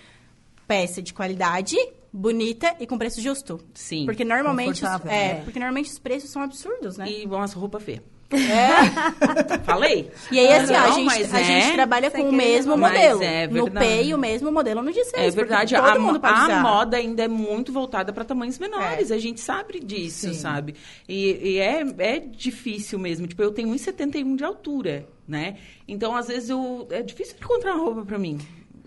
[0.67, 1.75] Peça de qualidade,
[2.11, 3.59] bonita e com preço justo.
[3.73, 4.05] Sim.
[4.05, 5.41] Porque normalmente, os, é, né?
[5.43, 7.09] porque normalmente os preços são absurdos, né?
[7.09, 8.12] E umas roupas feias.
[8.35, 9.59] É.
[9.63, 10.11] Falei?
[10.31, 11.43] E aí, assim, a, Não, gente, mas a é.
[11.43, 13.23] gente trabalha com o mesmo modelo.
[13.23, 13.69] é no.
[13.69, 15.33] P o mesmo modelo no 16.
[15.33, 19.11] É verdade, todo a, mundo pode a moda ainda é muito voltada para tamanhos menores,
[19.11, 20.33] a gente sabe disso, Sim.
[20.33, 20.75] sabe?
[21.07, 25.57] E, e é, é difícil mesmo, tipo, eu tenho 1,71 de altura, né?
[25.87, 28.39] Então, às vezes, eu, é difícil encontrar uma roupa para mim.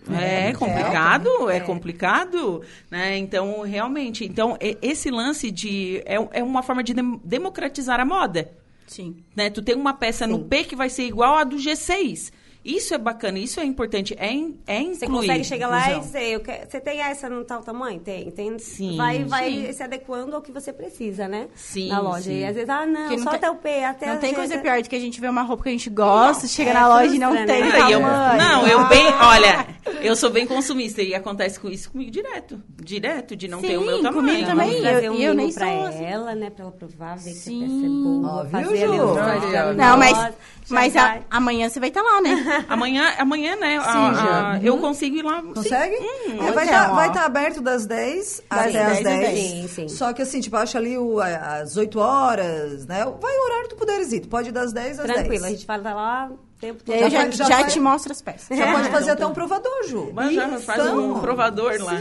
[0.09, 3.17] É, complicado, é, complicado, né?
[3.17, 6.01] Então, realmente, então, esse lance de...
[6.05, 8.49] É, é uma forma de dem- democratizar a moda,
[8.87, 9.17] Sim.
[9.35, 9.49] né?
[9.49, 10.47] Tu tem uma peça no Sim.
[10.47, 12.31] P que vai ser igual a do G6.
[12.65, 14.95] Isso é bacana, isso é importante, é, in- é incluir.
[14.97, 17.99] Você consegue chegar lá e dizer, eu quero- você tem essa no tal tamanho?
[17.99, 18.29] Tem.
[18.31, 19.73] tem Sim, vai vai sim.
[19.73, 21.47] se adequando ao que você precisa, né?
[21.55, 22.23] Sim, Na loja.
[22.23, 22.39] sim.
[22.39, 24.33] E às vezes, ah, não, não só tem- até o P, até Não a tem
[24.33, 26.71] coisa até- pior do que a gente ver uma roupa que a gente gosta, chega
[26.71, 27.71] é, na loja e não frustra, tem né?
[27.73, 28.37] Ah, eu- tamanho.
[28.37, 29.67] não, eu bem, olha,
[30.01, 32.61] eu sou bem consumista e acontece com isso comigo direto.
[32.81, 34.13] Direto, de não ter o Sim, meu tamanho.
[34.13, 34.73] comigo também.
[34.75, 36.03] Eu- trazer um eu nem pra sou assim.
[36.03, 36.49] ela, né?
[36.49, 37.59] Pra ela provar, ver Sim.
[37.59, 38.27] que a peça é boa.
[38.27, 40.33] Ó, viu, fazer ali da Não, mas,
[40.69, 40.93] mas
[41.29, 42.56] amanhã você vai estar lá, né?
[42.67, 43.77] Amanhã, amanhã, né?
[43.77, 44.59] a- Sim, a- já.
[44.63, 45.41] Eu consigo ir lá.
[45.41, 45.95] Consegue?
[45.95, 46.39] Sim.
[46.47, 47.09] É, vai estar ó.
[47.09, 49.19] tá, aberto das 10 Das até 10 as às 10.
[49.19, 49.39] 10.
[49.51, 49.87] Sim, sim.
[49.89, 53.03] Só que assim, tipo, acho ali o, às 8 horas, né?
[53.05, 54.21] Vai o horário que tu puderes ir.
[54.21, 55.19] Tu pode ir das 10 às 10.
[55.19, 57.09] Tranquilo, a gente vai estar lá tempo E todo.
[57.11, 58.57] já, já já faz- te mostro as peças.
[58.57, 59.13] Já pode fazer É.
[59.13, 60.11] até um provador, Ju.
[60.13, 61.93] Mas já faz um provador lá.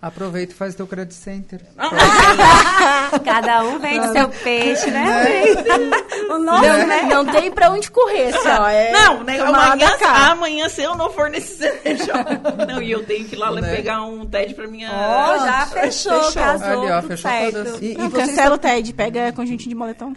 [0.00, 1.60] Aproveita e faz teu credit center.
[3.24, 5.24] Cada um vende seu peixe, né?
[6.30, 7.02] o nosso, Não, né?
[7.10, 8.68] não tem pra onde correr, só.
[8.68, 9.88] É Não, né, amanhã,
[10.30, 11.56] amanhã se eu não for nesse
[12.04, 12.66] shopping.
[12.68, 13.74] Não, e eu tenho que ir lá Né?
[13.76, 14.90] pegar um TED pra minha.
[14.92, 16.42] Ó, já Pronto, fechou, fechou.
[16.42, 17.78] casou, Ali, ó, tudo fechou certo.
[17.84, 20.12] E, e Não, vocês cancela o TED, pega conjuntinho de moletom.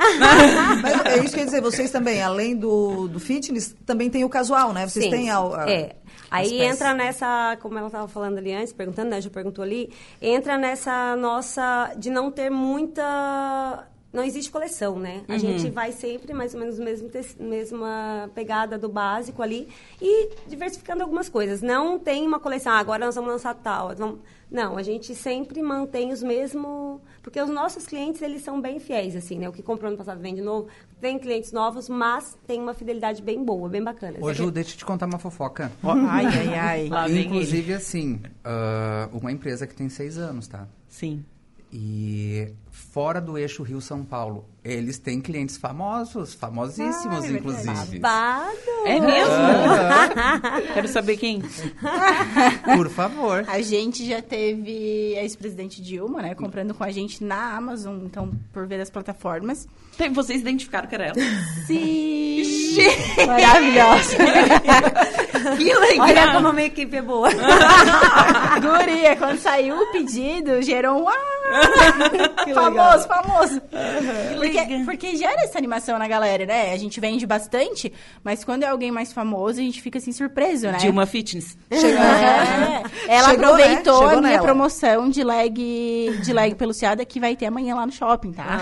[0.81, 4.23] Mas é isso que eu ia dizer, vocês também, além do, do fitness, também tem
[4.23, 4.87] o casual, né?
[4.87, 5.95] Vocês Sim, têm a, a- É.
[6.29, 9.21] Aí entra nessa, como ela estava falando ali antes, perguntando, né?
[9.21, 13.87] Já perguntou ali, entra nessa nossa de não ter muita.
[14.11, 15.23] Não existe coleção, né?
[15.27, 19.67] A gente vai sempre mais ou menos no mesmo mesma pegada do básico ali
[20.01, 21.61] e diversificando algumas coisas.
[21.61, 23.93] Não tem uma coleção, ah, agora nós vamos lançar tal.
[23.95, 27.01] vamos- Não, a gente sempre mantém os mesmos.
[27.21, 29.49] Porque os nossos clientes, eles são bem fiéis, assim, né?
[29.49, 30.67] O que comprou no passado vem de novo.
[31.01, 34.17] Tem clientes novos, mas tem uma fidelidade bem boa, bem bacana.
[34.21, 35.71] Ô, Ju, deixa eu te contar uma fofoca.
[35.83, 36.87] Ai, ai, ai.
[36.89, 40.67] Lá vem Inclusive, assim, ah, uma empresa que tem seis anos, tá?
[40.87, 41.25] Sim.
[41.71, 47.37] E fora do eixo Rio-São Paulo, eles têm clientes famosos, famosíssimos, Ah, é verdade.
[47.37, 47.99] inclusive.
[47.99, 48.51] Babado!
[48.85, 49.33] É mesmo?
[50.73, 51.41] Quero saber quem.
[52.75, 53.43] Por favor.
[53.47, 58.31] A gente já teve a ex-presidente Dilma, né, comprando com a gente na Amazon, então,
[58.53, 59.67] por ver as plataformas.
[59.97, 61.15] Tem- Vocês identificaram que era ela.
[61.65, 62.43] Sim!
[63.27, 64.15] Maravilhosa!
[65.57, 66.07] Que legal.
[66.07, 67.29] Olha como a minha equipe é boa.
[67.31, 71.07] Guria, quando saiu o pedido, gerou um...
[72.53, 73.61] Famoso, famoso.
[73.61, 74.85] Porque, legal.
[74.85, 76.73] porque gera essa animação na galera, né?
[76.73, 77.91] A gente vende bastante,
[78.23, 80.77] mas quando é alguém mais famoso, a gente fica assim surpreso, né?
[80.77, 81.57] Dilma Fitness.
[81.71, 82.83] Chegou, É.
[83.07, 84.13] Ela Chegou, aproveitou né?
[84.13, 84.43] A minha nela.
[84.43, 88.59] promoção de leg, de leg peluciada que vai ter amanhã lá no shopping, tá?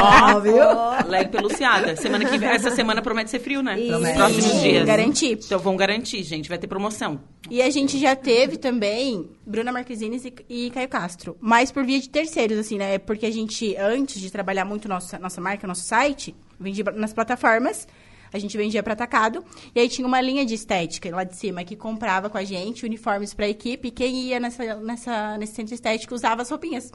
[0.34, 1.08] Ó, viu?
[1.08, 1.96] Leg peluciada.
[1.96, 3.76] Semana que vem, essa semana promete ser frio, né?
[3.76, 4.86] Nos próximos dias.
[4.86, 5.32] Garanti.
[5.44, 6.48] Então vão garantir, gente.
[6.48, 7.20] Vai ter promoção.
[7.50, 11.36] E a gente já teve também Bruna Marquezines e, e Caio Castro.
[11.40, 12.98] Mas por via de terceiros, assim, né?
[12.98, 17.86] Porque a gente, antes de trabalhar muito nossa, nossa marca, nosso site, vendia nas plataformas.
[18.32, 19.44] A gente vendia para atacado.
[19.74, 22.84] E aí tinha uma linha de estética lá de cima que comprava com a gente
[22.84, 23.88] uniformes para a equipe.
[23.88, 26.92] E quem ia nessa, nessa, nesse centro estético usava as roupinhas.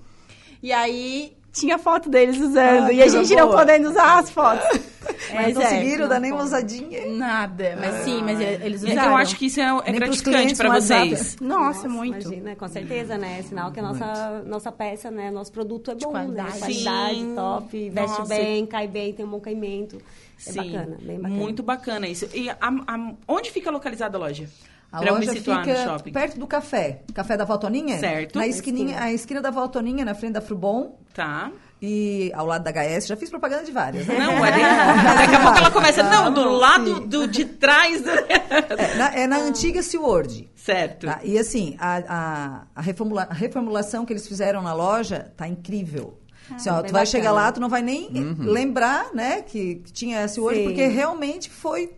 [0.64, 2.88] E aí tinha foto deles usando.
[2.88, 3.60] Ah, e a gente não boa.
[3.60, 4.66] podendo usar as fotos.
[5.34, 7.06] Mas não conseguiram dar nem uma ousadinha.
[7.16, 7.78] Nada.
[7.80, 9.12] Mas sim, mas eles É, usaram.
[9.12, 11.10] Eu acho que isso é, é gratificante WhatsApp.
[11.10, 11.38] vocês.
[11.40, 12.28] Nossa, muito.
[12.28, 13.38] Imagina, com certeza, né?
[13.40, 15.32] É sinal que a nossa, nossa peça, né?
[15.32, 16.52] Nosso produto é bom, qualidade.
[16.54, 16.60] né?
[16.60, 17.36] Qualidade, Sim.
[17.36, 18.36] top, veste Nossa.
[18.36, 19.98] bem, cai bem, tem um bom caimento.
[19.98, 21.36] É Sim, bacana, bem bacana.
[21.42, 22.28] Muito bacana isso.
[22.34, 24.50] E a- a- onde fica localizada a loja?
[24.92, 26.12] A pra loja situar no fica shopping.
[26.12, 27.02] perto do café.
[27.14, 27.98] Café da Valtoninha?
[28.00, 28.38] Certo.
[28.40, 30.98] Na esquininha, a esquina da Valtoninha, na frente da Frubom.
[31.14, 31.52] Tá.
[31.82, 34.08] E ao lado da HS, já fiz propaganda de várias.
[34.08, 34.18] né?
[34.18, 36.02] Não, ali, daqui a pouco ela começa.
[36.04, 38.02] Não, do lado do, de trás.
[38.02, 38.10] do-
[38.50, 40.50] É na, é na antiga SeaWorld.
[40.56, 41.06] certo.
[41.06, 41.20] Tá?
[41.24, 46.18] E assim, a, a, a, reformula- a reformulação que eles fizeram na loja tá incrível.
[46.52, 47.06] Assim, ó, tu vai bacana.
[47.08, 48.08] chegar lá, tu não vai nem
[48.40, 50.64] lembrar, né, que, que tinha essa hoje, Sim.
[50.66, 51.94] porque realmente foi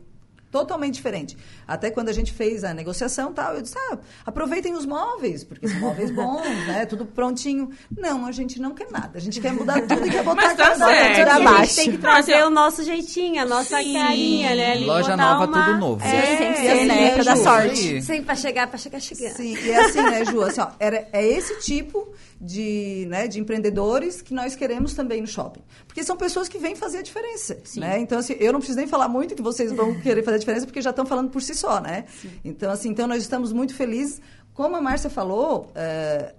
[0.49, 1.37] totalmente diferente.
[1.67, 5.67] Até quando a gente fez a negociação tal, eu disse, ah, aproveitem os móveis, porque
[5.67, 7.69] são móveis bons, né, tudo prontinho.
[7.95, 9.11] Não, a gente não quer nada.
[9.15, 11.13] A gente quer mudar tudo e quer botar Mas a tá cara da E a
[11.33, 11.75] gente baixo.
[11.75, 13.93] tem que trazer o nosso jeitinho, a nossa Sim.
[13.93, 14.71] carinha, né?
[14.71, 16.01] ali, Loja botar nova, uma- tudo novo.
[16.03, 17.11] Sim, tem que É, ser, assim, né?
[17.15, 18.01] Pra dar sorte.
[18.01, 19.33] Sempre pra chegar, pra chegar chegando.
[19.35, 20.41] Sim, e é assim, né, Ju?
[20.41, 22.07] Assim, ó, era, é esse tipo
[22.39, 25.61] de, né, de empreendedores que nós queremos também no shopping.
[25.87, 27.57] Porque são pessoas que vêm fazer a diferença.
[27.75, 27.99] Né?
[27.99, 30.65] Então, assim, eu não preciso nem falar muito que vocês vão querer fazer a diferença,
[30.65, 32.05] porque já estão falando por si só, né?
[32.43, 34.21] Então, assim, então nós estamos muito felizes.
[34.53, 36.33] Como a Márcia falou, eh,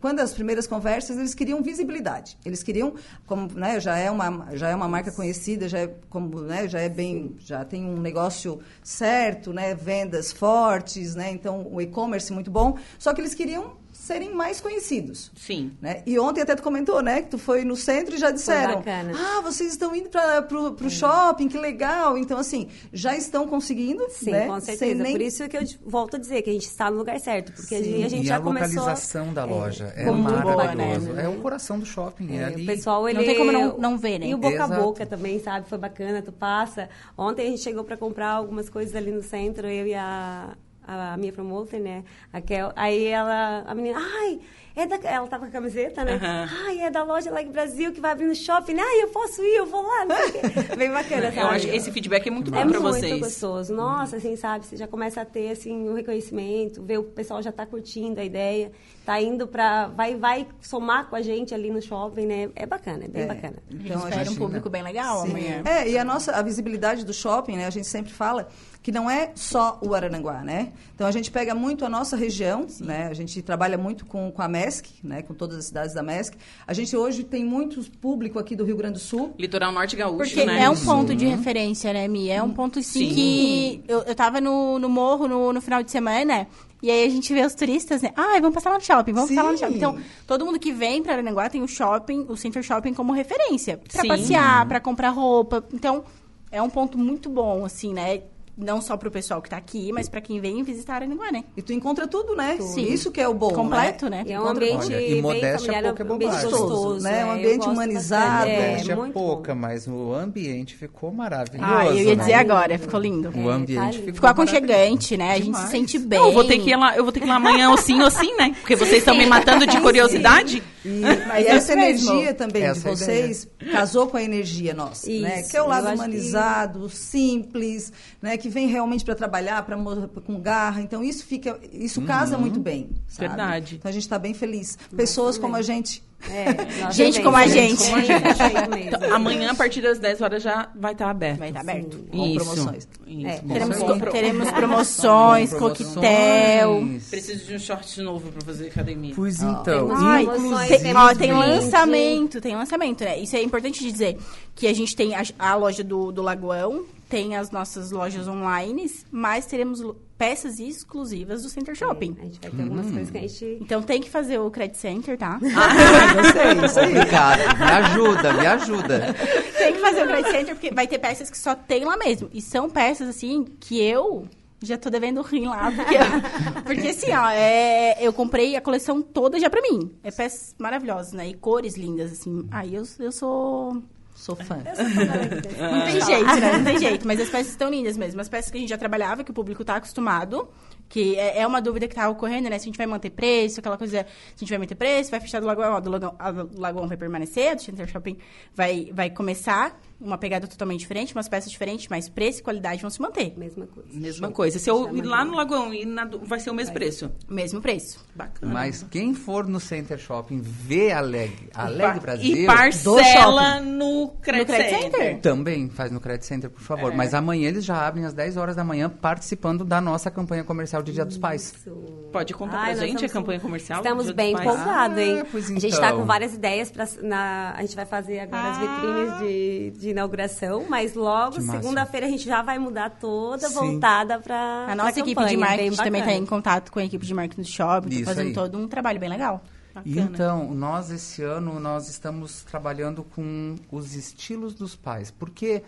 [0.00, 2.38] quando as primeiras conversas, eles queriam visibilidade.
[2.44, 2.94] Eles queriam,
[3.26, 6.80] como né, já é uma já é uma marca conhecida, já é como né, já
[6.80, 12.50] é bem, já tem um negócio certo, né, vendas fortes, né, então o e-commerce muito
[12.50, 12.78] bom.
[12.98, 13.76] Só que eles queriam
[14.08, 15.30] serem mais conhecidos.
[15.36, 15.72] Sim.
[15.80, 16.02] Né?
[16.06, 17.22] E ontem até tu comentou, né?
[17.22, 18.76] Que tu foi no centro e já disseram.
[18.76, 19.12] bacana.
[19.14, 22.16] Ah, vocês estão indo para pro, pro shopping, que legal.
[22.18, 24.46] Então, assim, já estão conseguindo, Sim, né?
[24.46, 25.02] com certeza.
[25.02, 27.52] nem- Por isso que eu volto a dizer que a gente está no lugar certo.
[27.52, 27.84] Porque a Sim.
[27.84, 28.78] gente, a gente e já a começou...
[28.80, 31.12] localização da loja é, ficou muito boa, maravilhoso.
[31.12, 31.24] né?
[31.24, 32.32] É o coração do shopping.
[32.36, 32.62] É, É, ali.
[32.62, 33.18] O pessoal, ele...
[33.18, 34.26] Não tem como não- não ver, né?
[34.28, 34.72] E o boca Exato.
[34.72, 35.68] a boca também, sabe?
[35.68, 36.88] Foi bacana, tu passa.
[37.16, 40.56] Ontem a gente chegou para comprar algumas coisas ali no centro, eu e a,
[40.88, 42.02] a minha promoter, né?
[42.32, 42.72] A Kel.
[42.74, 44.40] Aí ela, a menina, ai,
[44.74, 44.96] é da...
[44.96, 46.18] Ela tava com a camiseta, né?
[46.66, 48.74] Ai, é da loja Leg Brasil que vai abrir no shopping.
[48.74, 48.82] né?
[48.84, 50.06] Ai, eu posso ir, eu vou lá.
[50.78, 51.40] Bem bacana, sabe?
[51.40, 53.18] Eu acho que esse feedback é muito bom É pra muito vocês.
[53.20, 53.74] gostoso.
[53.74, 54.64] Nossa, assim, sabe?
[54.66, 58.24] Você já começa a ter, assim, o reconhecimento, ver o pessoal já tá curtindo a
[58.24, 58.70] ideia,
[59.08, 59.86] tá indo pra...
[59.86, 62.50] Vai, vai somar com a gente ali no shopping, né?
[62.54, 63.26] É bacana, é bem É.
[63.26, 63.56] bacana.
[63.70, 65.30] Então, a Espera um gente- público bem legal Sim.
[65.30, 65.62] amanhã.
[65.64, 67.64] É, e a nossa a visibilidade do shopping, né?
[67.66, 68.48] A gente sempre fala
[68.82, 70.72] que não é só o Araranguá, né?
[70.94, 73.06] Então a gente pega muito a nossa região, né?
[73.10, 75.22] A gente trabalha muito com, com a MESC, né?
[75.22, 76.36] Com todas as cidades da MESC.
[76.66, 79.34] A gente hoje tem muito público aqui do Rio Grande do Sul.
[79.38, 80.64] Litoral Norte Gaúcho, Porque né?
[80.64, 82.28] é um ponto de referência, né, Mi?
[82.28, 83.14] É um ponto, assim, Sim.
[83.14, 83.82] que...
[83.88, 86.46] Eu, eu tava no, no morro no, no final de semana...
[86.82, 88.12] E aí a gente vê os turistas, né?
[88.16, 89.64] Ai, vamos passar lá no shopping, vamos passar lá no Sim.
[89.64, 89.76] shopping.
[89.76, 93.78] Então, todo mundo que vem pra Aranguá tem o shopping, o Center Shopping como referência.
[93.92, 94.08] Pra Sim.
[94.08, 95.64] passear, pra comprar roupa.
[95.72, 96.04] Então,
[96.52, 98.22] é um ponto muito bom, assim, né?
[98.58, 101.44] Não só pro pessoal que tá aqui, mas pra quem vem visitar Aranguá, né?
[101.56, 102.58] E tu encontra tudo, né?
[102.60, 102.92] Sim.
[102.92, 104.24] Isso que é o bom, Completo, né?
[104.26, 106.50] E é um ambiente Olha, e bem modéstia familiar, pouco é um ambiente bobagem.
[106.50, 107.24] gostoso, né?
[107.24, 108.44] Um eu ambiente gosto humanizado.
[108.44, 109.60] A É, festa é pouca, bom.
[109.60, 111.70] mas o ambiente ficou maravilhoso.
[111.72, 112.34] Ah, eu ia dizer né?
[112.38, 113.30] agora, ficou lindo.
[113.32, 114.14] O É, ambiente tá ficou.
[114.14, 115.30] Ficou aconchegante, né?
[115.30, 115.64] A gente Demais.
[115.66, 116.18] se sente bem.
[116.18, 118.02] Eu vou ter que ir lá, eu vou ter que ir lá amanhã, ou sim,
[118.02, 118.56] ou sim, né?
[118.60, 120.62] Porque vocês estão me matando de curiosidade.
[120.88, 122.10] E, Mas e é essa isso mesmo.
[122.12, 125.40] energia também Essa de é vocês casou com a energia nossa, né?
[125.40, 128.36] Isso, Que é o lado acho que- humanizado, simples, né?
[128.36, 129.76] Que vem realmente para trabalhar, para
[130.22, 130.80] com garra.
[130.80, 133.28] Então isso fica, isso casa muito bem, sabe?
[133.28, 133.76] Verdade.
[133.76, 134.78] Então a gente está bem feliz.
[134.96, 137.48] Pessoas como a gente É, Gente também, como a né?
[137.48, 137.76] gente.
[137.84, 138.86] Como a gente, é.
[138.88, 141.38] Então, amanhã, a partir das 10 horas, já vai estar aberto.
[141.38, 141.96] Vai estar aberto.
[142.10, 142.34] Com Isso.
[142.44, 142.88] promoções.
[143.06, 143.26] Isso.
[143.28, 145.54] É, Bom, Teremos, bom co- pro- teremos promoções,
[146.02, 146.88] coquetel.
[147.08, 149.12] Preciso de um short novo pra fazer academia.
[149.14, 153.18] Pois Ó, então, temos Ai, promoções, tem, ó, tem lançamento, tem lançamento, né?
[153.18, 154.18] Isso é importante dizer.
[154.54, 158.90] Que a gente tem a, a loja do, do Lagoão, tem as nossas lojas online,
[159.10, 159.82] mas teremos
[160.16, 162.16] peças exclusivas do Center Shopping.
[162.18, 163.58] A gente vai ter algumas coisas que a gente...
[163.60, 165.38] Então tem que fazer o Credit Center, tá?
[165.40, 166.96] Gostei, isso aí.
[166.96, 169.14] Obrigado, me ajuda, me ajuda.
[169.56, 172.28] tem que fazer o Credit Center, porque vai ter peças que só tem lá mesmo.
[172.32, 174.26] E são peças, assim, que eu
[174.60, 175.70] já tô devendo rim lá.
[175.70, 175.96] Porque,
[176.66, 179.92] porque assim, ó, é, eu comprei a coleção toda já pra mim.
[180.02, 181.28] É peças maravilhosas, né?
[181.28, 182.46] E cores lindas, assim.
[182.50, 183.82] Aí eu, eu sou...
[184.18, 184.56] Sou fã.
[184.58, 186.52] Não tem jeito, né?
[186.58, 187.06] Não tem jeito.
[187.06, 188.20] Mas as peças estão lindas mesmo.
[188.20, 190.48] As peças que a gente já trabalhava, que o público tá acostumado.
[190.88, 192.58] Que é, é uma dúvida que tá ocorrendo, né?
[192.58, 194.04] Se a gente vai manter preço, aquela coisa...
[194.34, 196.60] Se a gente vai manter preço, vai fechar do Lagoão, ó, do Lagoão, a do
[196.60, 198.18] Lagoão vai permanecer, do Center Shopping
[198.52, 199.78] vai, vai começar.
[200.00, 203.34] Uma pegada totalmente diferente, umas peças diferentes, mas preço e qualidade vão se manter.
[203.36, 203.88] Mesma coisa.
[203.92, 204.58] Mesma coisa.
[204.58, 207.10] Se eu ir lá no Lagoão e na vai ser o mesmo preço.
[207.28, 208.04] Mesmo preço.
[208.14, 208.52] Bacana.
[208.52, 212.36] Mas quem for no Center Shopping vê a Leg, a Pa- Leg Brasil...
[212.36, 215.00] E parcela no Credit, No Credit Center.
[215.00, 215.20] Center?
[215.20, 216.92] Também faz no Credit Center, por favor.
[216.92, 216.96] É.
[216.96, 220.82] Mas amanhã eles já abrem às 10 horas da manhã participando da nossa campanha comercial
[220.82, 221.54] de Dia dos Pais.
[221.56, 221.70] Isso.
[222.12, 223.80] Pode contar Ai, pra gente a campanha comercial?
[223.80, 225.20] Estamos bem empolgados, hein?
[225.22, 226.00] Ah, pois A gente está então.
[226.00, 230.66] com várias ideias para na A gente vai fazer agora as vitrines de, de inauguração,
[230.68, 233.54] mas logo, segunda-feira, a gente já vai mudar toda Sim.
[233.54, 237.14] voltada para A nossa equipe de marketing também está em contato com a equipe de
[237.14, 238.34] marketing do shopping, tá fazendo aí.
[238.34, 239.42] todo um trabalho bem legal.
[239.84, 245.62] E então, nós esse ano nós estamos trabalhando com os estilos dos pais, porque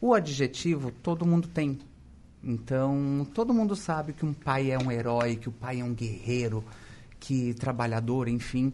[0.00, 1.78] o adjetivo todo mundo tem.
[2.42, 5.94] Então, todo mundo sabe que um pai é um herói, que o pai é um
[5.94, 6.62] guerreiro,
[7.18, 8.72] que trabalhador, enfim.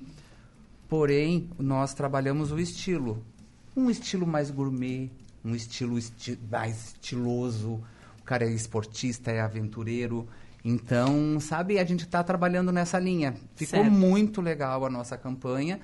[0.89, 3.23] Porém, nós trabalhamos o estilo.
[3.81, 5.11] Um estilo mais gourmet,
[5.45, 7.81] um estilo esti mais estiloso.
[8.21, 10.29] O cara é esportista, é aventureiro.
[10.65, 13.35] Então, sabe, a gente está trabalhando nessa linha.
[13.57, 13.91] Ficou Certo.
[13.91, 15.81] muito legal a nossa campanha.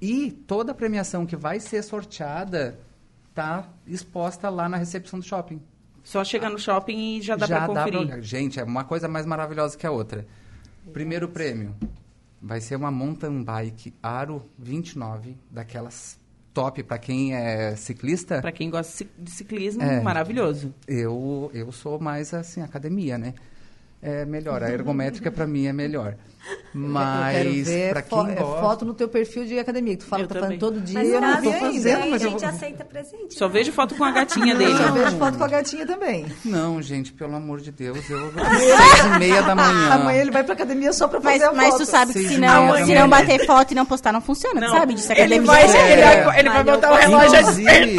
[0.00, 2.78] E toda a premiação que vai ser sorteada
[3.30, 5.60] está exposta lá na recepção do shopping.
[6.04, 8.06] Só chegar no shopping e já dá Já pra dá conferir.
[8.08, 10.26] pra- Gente, é uma coisa mais maravilhosa que a outra.
[10.92, 11.74] Primeiro prêmio
[12.40, 16.17] vai ser uma mountain bike Aro 29, daquelas
[16.58, 18.40] top para quem é ciclista.
[18.40, 20.00] Pra quem gosta de ciclismo, É.
[20.00, 20.74] maravilhoso.
[20.88, 23.34] Eu, eu sou mais assim, academia, né?
[24.00, 26.14] É melhor, a ergométrica para mim é melhor.
[26.72, 30.22] Mas para fo- quem é, gosta, foto no teu perfil de academia, que tu fala
[30.22, 30.58] Eu que tá também.
[30.58, 32.48] fazendo todo dia Mas e eu não quiser, fazendo, mas a eu vou...
[32.48, 33.34] aceita presente.
[33.34, 34.72] Só vejo foto com a gatinha dele.
[34.72, 36.26] Eu vejo foto com a gatinha também.
[36.44, 39.90] Não, gente, pelo amor de Deus, eu seis e meia da manhã.
[39.94, 41.78] Amanhã ele vai pra academia só pra Mas, fazer a mas foto.
[41.78, 44.70] tu sabe que se não, se não bater foto e não postar, não funciona, tu
[44.70, 45.12] sabe disso.
[45.12, 45.46] ele academia.
[45.46, 46.24] vai, ele, É.
[46.24, 47.96] vai- ele vai Mas botar o relógio a Inclusive,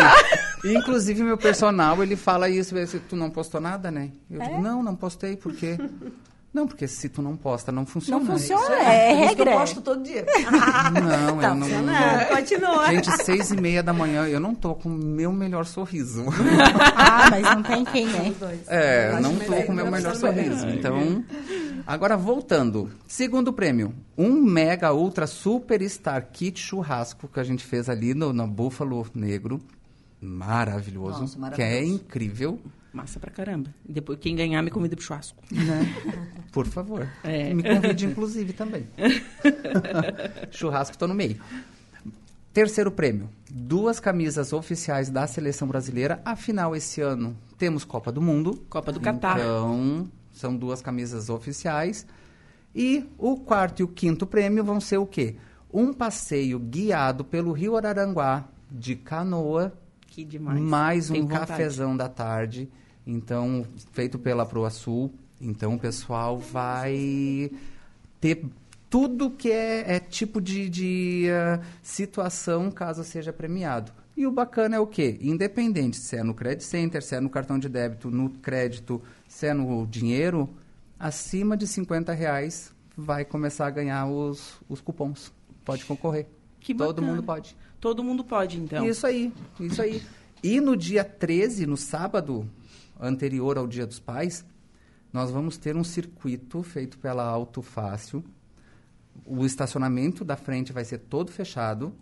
[0.64, 2.76] inclusive, meu personal, ele fala isso.
[2.76, 4.12] ele diz, Tu não postou nada, né?
[4.30, 5.78] Eu digo, não, não postei, por quê?
[6.52, 8.24] Não, porque se tu não posta, não funciona.
[8.24, 9.52] Não funciona, é, que regra.
[9.52, 10.26] Eu posto todo dia.
[11.00, 11.68] Não, Tá eu não...
[11.68, 12.88] funcionando, continua.
[12.88, 16.26] Gente, seis e meia da manhã, eu não tô com o meu melhor sorriso.
[17.02, 18.34] Ah, mas não tem quem, né?
[18.68, 20.68] É, não melhor, tô com o meu eu melhor sorriso.
[20.70, 21.24] Então,
[21.86, 22.92] agora voltando.
[23.08, 28.48] Segundo prêmio, um mega ultra superstar kit churrasco que a gente fez ali no, no
[28.48, 29.62] Búfalo Negro.
[30.22, 32.60] Maravilhoso, Nossa, Que é incrível.
[32.92, 33.74] Massa pra caramba.
[33.88, 35.44] E depois, quem ganhar, me convida pro churrasco.
[35.52, 35.86] Né?
[36.52, 37.08] Por favor.
[37.24, 37.54] É.
[37.54, 38.88] Me convide, inclusive, também.
[40.50, 41.40] Churrasco, tô no meio.
[42.52, 43.30] Terceiro prêmio.
[43.50, 46.20] Duas camisas oficiais da seleção brasileira.
[46.26, 48.66] Afinal, esse ano temos Copa do Mundo.
[48.70, 49.38] Copa do Catar.
[49.38, 52.08] Então, são duas camisas oficiais.
[52.74, 55.36] E o quarto e o quinto prêmio vão ser o quê?
[55.72, 59.74] Um passeio guiado pelo Rio Araranguá de canoa
[60.10, 60.60] Que demais.
[60.60, 61.48] mais um Tenho vontade.
[61.48, 62.70] cafezão da tarde,
[63.06, 65.14] então feito pela Proa Sul.
[65.40, 67.50] Então o pessoal vai
[68.20, 68.44] ter
[68.90, 73.92] tudo que é, é tipo de, de, ah, situação caso seja premiado.
[74.18, 75.18] E o bacana é o quê?
[75.22, 79.48] Independente se é no Credit Center, se é no cartão de débito, no crédito, se
[79.48, 80.50] é no dinheiro,
[81.00, 85.32] acima de 50 reais vai começar a ganhar os, os cupons.
[85.64, 86.28] Pode concorrer.
[86.60, 87.08] Que Todo bacana.
[87.08, 87.56] mundo pode.
[87.80, 88.86] Todo mundo pode, então.
[88.86, 90.04] Isso aí, isso aí.
[90.44, 92.50] E no dia 13, no sábado
[93.00, 94.46] anterior ao Dia dos Pais,
[95.12, 98.24] nós vamos ter um circuito feito pela Auto Fácil.
[99.26, 101.94] O estacionamento da frente vai ser todo fechado,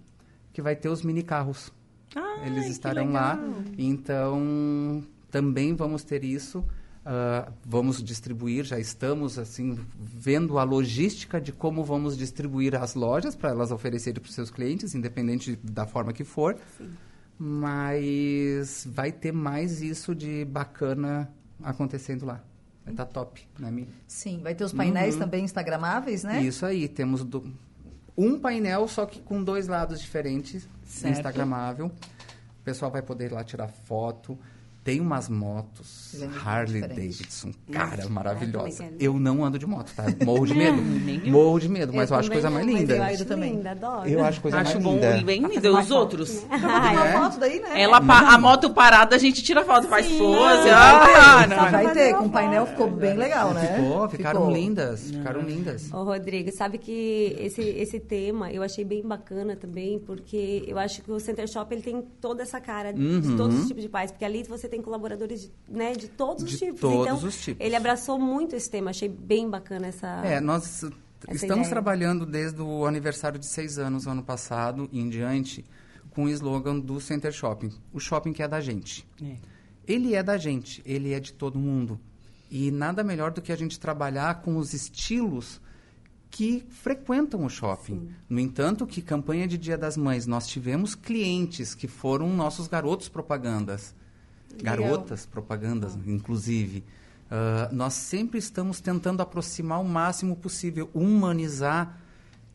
[0.51, 1.71] que vai ter os mini carros.
[2.15, 3.39] Ai, Eles estarão lá.
[3.77, 6.65] Então, também vamos ter isso.
[7.09, 13.33] Ah, vamos distribuir, já estamos assim vendo a logística de como vamos distribuir as lojas
[13.33, 16.57] para elas oferecerem para os seus clientes, independente da forma que for.
[17.39, 21.31] Mas vai ter mais isso de bacana
[21.63, 22.43] acontecendo lá.
[22.83, 23.87] Vai estar top, né, Mi?
[24.05, 25.21] Sim, vai ter os painéis Uhum.
[25.21, 26.41] também instagramáveis, né?
[26.43, 27.53] Isso aí, temos do-
[28.17, 31.13] um painel, só que com dois lados diferentes, Certo.
[31.13, 31.85] instagramável.
[31.87, 34.37] O pessoal vai poder ir lá tirar foto.
[34.87, 37.17] Tem umas motos, é Harley diferente.
[37.19, 38.77] Davidson, cara, maravilhosa.
[38.77, 38.95] também quero.
[39.03, 40.05] Eu não ando de moto, tá?
[40.23, 40.77] Morro de medo.
[41.27, 41.31] Eu.
[41.33, 42.95] Morro de medo, mas eu, acho também coisa mais linda.
[42.95, 43.55] Eu acho também.
[43.57, 44.07] linda, adoro.
[44.09, 45.17] Eu acho coisa Acho mais bom linda.
[45.17, 45.77] e bem lindo.
[45.77, 46.41] Os outros.
[46.49, 47.11] Uma É.
[47.19, 47.81] foto daí, né?
[47.81, 50.69] Ela, pa- a moto parada, a gente tira foto, faz pose.
[50.69, 53.75] Vai Ah, ter, não, vai ter, com o painel ficou bem legal, né?
[53.75, 54.55] Ficou, ficaram Ficou.
[54.55, 55.91] lindas, ficaram lindas.
[55.91, 61.01] Ô, Rodrigo, sabe que esse, esse tema eu achei bem bacana também, porque eu acho
[61.01, 63.35] que o Center Shop ele tem toda essa cara de Uhum.
[63.35, 66.51] todos os tipos de pais, porque ali você tem colaboradores de, né, de todos os
[66.51, 66.81] De tipos.
[66.81, 67.65] todos então, os tipos.
[67.65, 70.07] ele abraçou muito esse tema, achei bem bacana essa.
[70.25, 70.91] É, nós essa
[71.31, 71.69] estamos ideia.
[71.69, 75.65] trabalhando desde o aniversário de seis anos, ano passado, e em diante,
[76.11, 77.71] com o slogan do Center Shopping.
[77.93, 79.07] O shopping que é da gente.
[79.21, 79.35] É.
[79.87, 81.99] Ele é da gente, ele é de todo mundo.
[82.49, 85.61] E nada melhor do que a gente trabalhar com os estilos
[86.29, 88.09] que frequentam o shopping.
[88.29, 93.09] No entanto, que campanha de Dia das Mães, nós tivemos clientes que foram nossos garotos
[93.09, 93.95] propagandas.
[94.63, 96.83] Garotas propagandas, inclusive.
[97.29, 101.99] Ah, nós sempre estamos tentando aproximar o máximo possível, humanizar,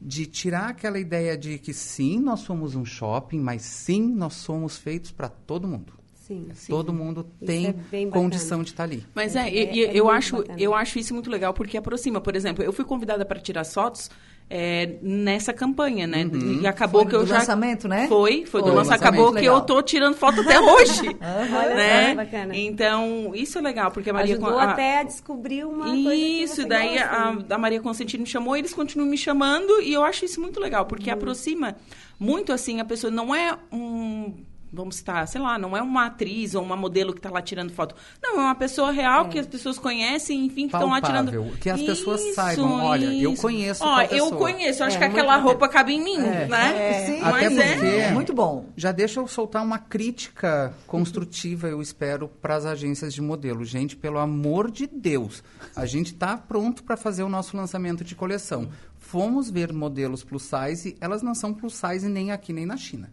[0.00, 4.76] de tirar aquela ideia de que sim, nós somos um shopping, mas sim, nós somos
[4.76, 5.92] feitos para todo mundo.
[6.26, 6.48] Sim.
[6.68, 9.04] Todo mundo Isso tem é condição de estar ali.
[9.14, 10.58] Mas é, É- é eu, acho, bacana.
[10.60, 12.20] eu acho isso muito legal porque aproxima.
[12.20, 14.08] Por exemplo, eu fui convidada para tirar fotos
[14.54, 16.28] é, nessa campanha, né?
[16.60, 17.38] E acabou Foi que eu do já.
[17.38, 18.06] lançamento, né?
[18.06, 18.76] Foi, foi do Foi, lançamento.
[18.76, 19.02] lançamento.
[19.02, 19.54] Acabou que Legal.
[19.56, 21.08] eu tô tirando foto até hoje.
[21.56, 22.02] Olha né?
[22.04, 22.54] só, que bacana.
[22.56, 24.34] Então, isso é legal, porque a Maria.
[24.34, 28.28] Ajudou a- até a descobrir uma coisa que Isso, daí a, a Maria Constantino me
[28.28, 31.16] chamou, eles continuam me chamando e eu acho isso muito legal, porque Uhum.
[31.16, 31.74] aproxima
[32.20, 33.10] muito assim a pessoa.
[33.10, 34.34] Não é um.
[34.74, 37.70] Vamos citar, sei lá, não é uma atriz ou uma modelo que está lá tirando
[37.72, 37.94] foto.
[38.22, 41.30] Não, é uma pessoa real que as pessoas conhecem, enfim, que estão lá tirando.
[41.30, 44.36] Palpável, que as pessoas saibam, olha, eu conheço Ó, tal eu pessoa.
[44.38, 45.50] conheço, eu acho É, que muito aquela bacana.
[45.50, 46.46] roupa cabe em mim, É.
[46.48, 47.04] né?
[47.06, 47.98] Sim, Até Mas porque- é.
[48.00, 48.64] é muito bom.
[48.74, 53.64] Já deixa eu soltar uma crítica construtiva, eu espero, para as agências de modelo.
[53.66, 55.42] Gente, pelo amor de Deus,
[55.76, 58.70] a gente está pronto para fazer o nosso lançamento de coleção.
[58.98, 63.12] Fomos ver modelos plus size, elas não são plus size nem aqui nem na China.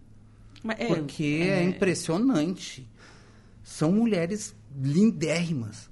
[0.63, 2.87] Mas é, Porque é, impressionante.
[3.63, 5.89] São mulheres lindérrimas,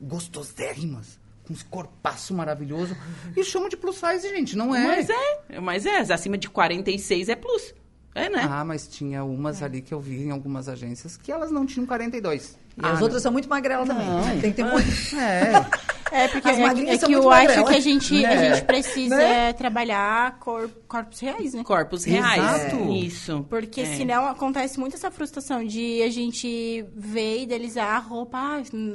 [0.00, 2.96] gostosérrimas, com uns corpaço maravilhoso.
[3.36, 4.86] E chamam de plus size, gente, não é?
[4.86, 7.74] Mas é, mas é, acima de 46 é plus.
[8.14, 8.46] É, né?
[8.48, 11.86] Ah, mas tinha umas ali que eu vi em algumas agências que elas não tinham
[11.86, 12.58] 42.
[12.76, 14.06] E as outras são muito magrelas também.
[14.40, 15.16] Tem que ter muito.
[15.16, 15.52] É.
[16.12, 18.54] É, porque As é, magrinhas é são que eu acho que a gente, a Né?
[18.54, 19.52] gente precisa Né?
[19.54, 21.64] trabalhar cor- corpos reais, né?
[21.64, 22.66] Corpos reais.
[22.66, 22.92] Exato.
[22.92, 23.46] Isso.
[23.48, 23.86] Porque É.
[23.96, 28.38] senão acontece muito essa frustração de a gente ver e idealizar a roupa,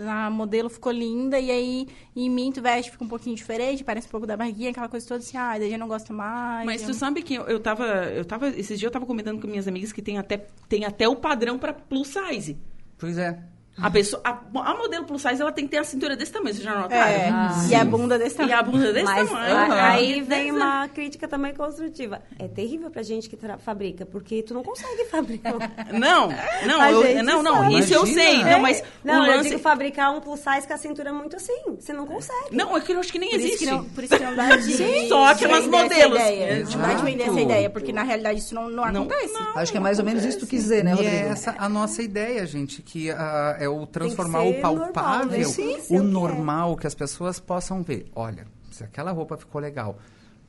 [0.07, 3.83] ah, a modelo ficou linda, e aí em mim tu veste, fica um pouquinho diferente,
[3.83, 6.65] parece um pouco da barriguinha, aquela coisa toda assim, ah, daí já não gosta mais.
[6.67, 9.47] Mas tu sabe que eu, eu tava, eu tava, esses dias eu tava comentando com
[9.47, 12.57] minhas amigas que tem até, tem até o padrão para plus size.
[12.99, 13.39] Pois é.
[13.81, 14.31] A pessoa, a,
[14.71, 17.11] a modelo plus size, ela tem que ter a cintura desse tamanho, vocês já notaram?
[17.11, 17.51] É, Ah.
[17.69, 18.57] e a bunda desse E tamanho.
[18.57, 19.73] a bunda desse Mas tamanho.
[19.73, 22.21] aí E vem uma crítica também construtiva.
[22.39, 25.53] É terrível pra gente que fabrica, porque tu não consegue fabricar.
[25.93, 26.29] Não,
[26.65, 27.79] não, eu, não, não, sabe.
[27.79, 28.21] isso eu Imagina.
[28.23, 29.49] sei, não, mas Não, o eu lance...
[29.49, 31.77] digo fabricar um plus size com a cintura muito assim.
[31.79, 32.55] Você não consegue.
[32.55, 33.65] Não, é que eu acho que nem Por isso existe.
[33.65, 36.73] que não, por isso que não dá de, só aquelas modelos.
[36.75, 39.33] Não dá de vender essa ideia, porque na realidade isso não, não, Não, acontece.
[39.55, 41.15] Acho que é mais ou menos isso que tu quis dizer, né, e Rodrigo?
[41.15, 45.43] é essa a nossa ideia, gente, que ah, é o transformar o palpável, normal, né?
[45.43, 46.03] Sim, sim, o é.
[46.03, 48.09] normal, que as pessoas possam ver.
[48.15, 49.99] Olha, se aquela roupa ficou legal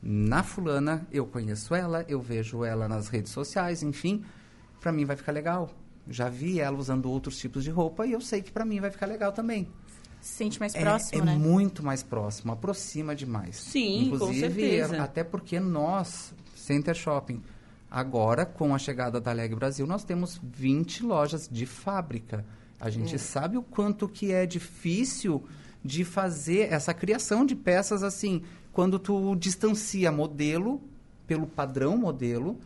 [0.03, 4.25] na fulana, eu conheço ela, eu vejo ela nas redes sociais, enfim,
[4.81, 5.71] pra mim vai ficar legal.
[6.09, 8.91] Já vi ela usando outros tipos de roupa e eu sei que pra mim vai
[8.91, 9.69] ficar legal também.
[10.21, 11.37] Se sente mais É- próximo, é, né?
[11.37, 13.57] muito mais próximo, aproxima demais.
[13.57, 15.03] Sim, com Inclusive, certeza.
[15.03, 17.43] até porque nós, Center Shopping,
[17.91, 22.45] agora, com a chegada da Leg Brasil, nós temos 20 lojas de fábrica.
[22.81, 23.19] A gente É.
[23.19, 25.43] sabe o quanto que é difícil
[25.85, 30.81] de fazer essa criação de peças assim, quando tu distancia modelo
[31.27, 32.57] pelo padrão modelo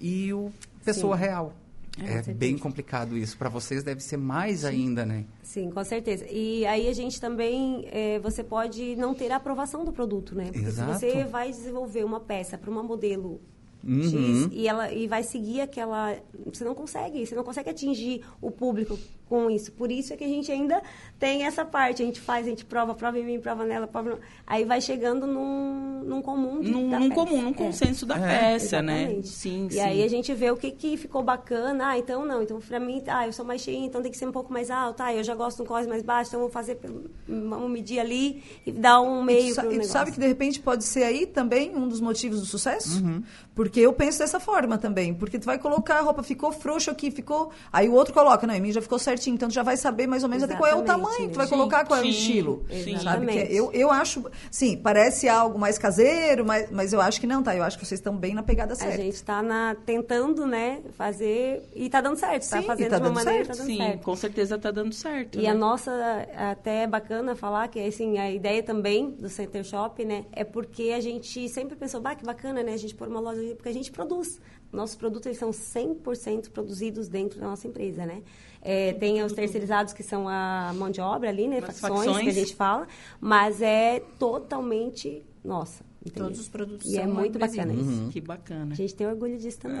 [0.00, 0.50] e o
[0.84, 1.22] pessoa Sim.
[1.24, 1.54] real.
[2.00, 3.36] É, É, bem complicado isso.
[3.36, 5.24] Para vocês deve ser mais ainda, né?
[5.42, 6.24] Sim, com certeza.
[6.30, 10.44] E aí a gente também, é, você pode não ter a aprovação do produto, né?
[10.52, 10.92] Porque Exato.
[11.00, 13.40] se você vai desenvolver uma peça para uma modelo
[13.82, 14.02] Uhum.
[14.02, 16.16] X e ela e vai seguir aquela,
[16.46, 18.98] você não consegue, você não consegue atingir o público
[19.28, 19.70] com isso.
[19.72, 20.82] Por isso é que a gente ainda
[21.18, 22.02] tem essa parte.
[22.02, 24.18] A gente faz, a gente prova, prova em mim, prova nela, prova...
[24.46, 27.20] Aí vai chegando num, num comum de, Num, da num peça.
[27.24, 27.54] comum, num É.
[27.54, 28.38] consenso da É.
[28.52, 29.20] peça, né?
[29.24, 29.80] Sim, e sim.
[29.80, 31.88] aí a gente vê o que, que ficou bacana.
[31.90, 32.42] Ah, então não.
[32.42, 34.70] Então, pra mim, ah, eu sou mais cheia, então tem que ser um pouco mais
[34.70, 35.02] alto.
[35.02, 37.98] Ah, eu já gosto de um corte mais baixo, então vamos fazer, pelo- vamos medir
[38.00, 40.60] ali e dar um E meio tu, sa- pro e tu sabe que de repente
[40.60, 43.04] pode ser aí também um dos motivos do sucesso?
[43.04, 43.22] Uhum.
[43.54, 45.12] Porque eu penso dessa forma também.
[45.12, 47.50] Porque tu vai colocar a roupa, ficou frouxo aqui, ficou.
[47.72, 50.06] Aí o outro coloca, não, em mim já ficou certinho, então tu já vai saber
[50.06, 51.04] mais ou menos até qual é o Exatamente.
[51.04, 52.64] tamanho que tu vai Sim, colocar, qual é o sim, estilo.
[52.68, 52.74] sim.
[52.98, 53.26] Sabe?
[53.26, 53.54] Que Exatamente.
[53.54, 54.24] eu, eu acho.
[54.50, 57.54] Sim, parece algo mais caseiro, mas, mas eu acho que não, tá?
[57.54, 58.96] Eu acho que vocês estão bem na pegada A certa.
[58.96, 61.62] gente está na, tentando, né, fazer.
[61.74, 62.48] E tá dando certo.
[62.48, 63.56] Tá Sim, e fazendo tá de uma dando maneira certo.
[63.58, 64.02] tá dando Sim, certo.
[64.02, 65.38] com certeza tá dando certo.
[65.38, 65.48] E né?
[65.48, 65.90] a nossa,
[66.36, 70.92] até é bacana falar que assim, a ideia também do Center Shop, né, é porque
[70.96, 73.68] a gente sempre pensou, bah, que bacana, né, a gente pôr uma loja ali, porque
[73.68, 74.40] a gente produz.
[74.72, 78.22] Nossos produtos, eles são 100% produzidos dentro da nossa empresa, né.
[78.60, 82.24] É, tem os terceirizados que são a mão de obra ali, né, As facções, facções.
[82.24, 82.86] que a gente fala,
[83.20, 85.84] mas é totalmente nossa.
[86.04, 86.24] entendeu?
[86.24, 87.74] Todos os produtos E é são muito brasileiros.
[87.76, 88.02] bacana Uhum.
[88.04, 88.12] isso.
[88.12, 88.72] Que bacana.
[88.72, 89.78] A gente tem orgulho disso também.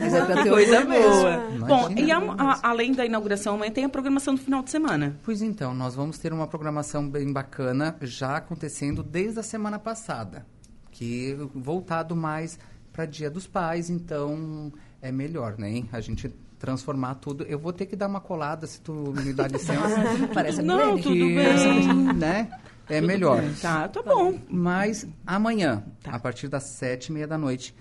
[0.00, 1.10] Mas é pra ter Coisa orgulho mesmo.
[1.12, 1.66] boa.
[1.66, 5.16] Bom, e a- a- além da inauguração amanhã, tem a programação do final de semana.
[5.24, 10.46] Pois então, nós vamos ter uma programação bem bacana já acontecendo desde a semana passada,
[10.90, 12.58] que voltado mais
[12.98, 15.84] para Dia dos Pais, então é melhor, né?
[15.92, 16.28] A gente
[16.58, 17.44] transformar tudo.
[17.44, 19.94] Eu vou ter que dar uma colada se tu me dá licença.
[20.34, 21.02] Parece Não, Milene.
[21.04, 22.12] tudo que, bem.
[22.14, 22.50] né?
[22.88, 23.40] É melhor.
[23.62, 24.36] Tá, tá bom.
[24.50, 26.10] Mas amanhã, Tá.
[26.10, 27.72] a partir das sete e meia da noite,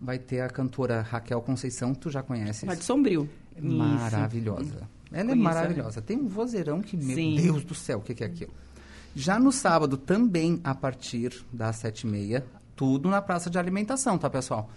[0.00, 2.62] vai ter a cantora Raquel Conceição, tu já conheces.
[2.66, 3.28] Lá de Sombrio.
[3.54, 3.66] Isso.
[3.76, 4.88] Maravilhosa.
[5.12, 6.00] Ela é Conheço maravilhosa.
[6.00, 7.36] Tem um vozeirão que, meu Sim.
[7.36, 8.54] Deus do céu, o que, que é aquilo?
[9.14, 12.42] Já no sábado, também a partir das sete e meia,
[12.76, 14.68] tudo na praça de alimentação, tá, pessoal?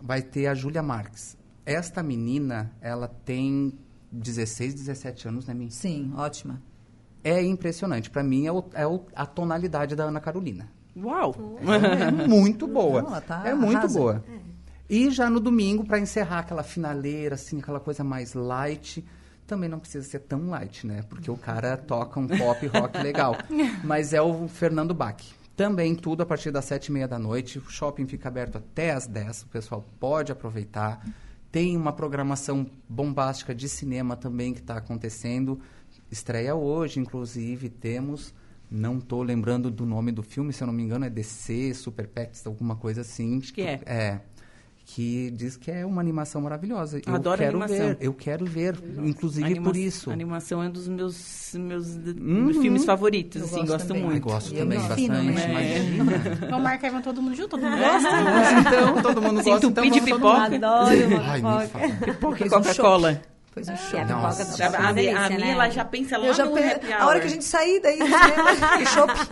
[0.00, 1.36] Vai ter a Júlia Marques.
[1.66, 3.72] Esta menina, ela tem
[4.12, 5.70] 16, 17 anos, né, minha?
[5.70, 6.62] Sim, ótima.
[7.24, 8.08] É impressionante.
[8.10, 10.70] Pra mim, é, o- é o- a tonalidade da Ana Carolina.
[10.96, 11.34] Uau.
[11.60, 13.02] É muito boa.
[13.02, 13.98] Não, tá- é muito arrasa.
[13.98, 14.24] boa.
[14.88, 19.04] E já no domingo, para encerrar aquela finaleira, assim, aquela coisa mais light,
[19.46, 21.02] também não precisa ser tão light, né?
[21.08, 23.34] Porque o cara toca um pop rock legal.
[23.84, 25.22] Mas é o Fernando Bach.
[25.58, 27.58] Também tudo a partir das sete e meia da noite.
[27.58, 29.42] O shopping fica aberto até às 10.
[29.42, 31.04] O pessoal pode aproveitar.
[31.50, 35.58] Tem uma programação bombástica de cinema também que está acontecendo.
[36.12, 38.32] Estreia hoje, inclusive, temos.
[38.70, 42.06] Não estou lembrando do nome do filme, se eu não me engano, é DC, Super
[42.06, 43.38] Pets, alguma coisa assim.
[43.38, 43.80] Acho que é.
[43.84, 44.20] É.
[44.90, 46.98] Que diz que é uma animação maravilhosa.
[47.06, 47.88] Eu Adoro quero animação.
[47.88, 48.74] ver, eu quero ver,
[49.04, 50.08] inclusive Anima- por isso.
[50.08, 52.54] A animação é um dos meus, meus Uhum.
[52.62, 53.92] filmes favoritos, Eu assim, gosto gosto.
[53.94, 54.22] Ai, muito.
[54.24, 55.24] gosto E é também muito bastante, né?
[55.24, 56.36] imagina.
[56.50, 58.08] Vamos marcar vão todo mundo junto, todo mundo gosta.
[58.60, 60.18] então, todo mundo Se gosta, então vamos todo mundo.
[60.20, 60.56] pipoca.
[60.56, 61.68] Adoro Ai, me pipoca.
[61.68, 61.88] fala.
[62.12, 62.48] Pipoca e
[63.64, 64.04] Fez um é, show.
[64.06, 64.44] Nossa.
[64.44, 65.50] do A, é a, minha- a minha, né?
[65.52, 67.20] ela já pensa lá Eu já no pe- happy A hora hour.
[67.20, 69.28] que a gente sair daí, cinema, shopping.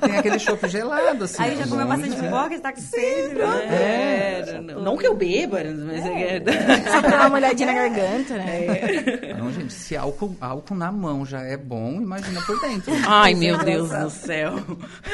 [0.06, 1.42] Tem aquele chopp gelado, assim.
[1.42, 2.22] Aí já comeu bom, bastante né?
[2.22, 3.44] pipoca, está com sede, né?
[3.70, 6.42] É, não, não que eu beba, mas é.
[6.90, 9.34] Só pra dar uma olhadinha na garganta, né?
[9.38, 12.92] Não, gente, se álcool, álcool na mão já é bom, imagina por dentro.
[13.06, 14.54] Ai, meu Deus do céu.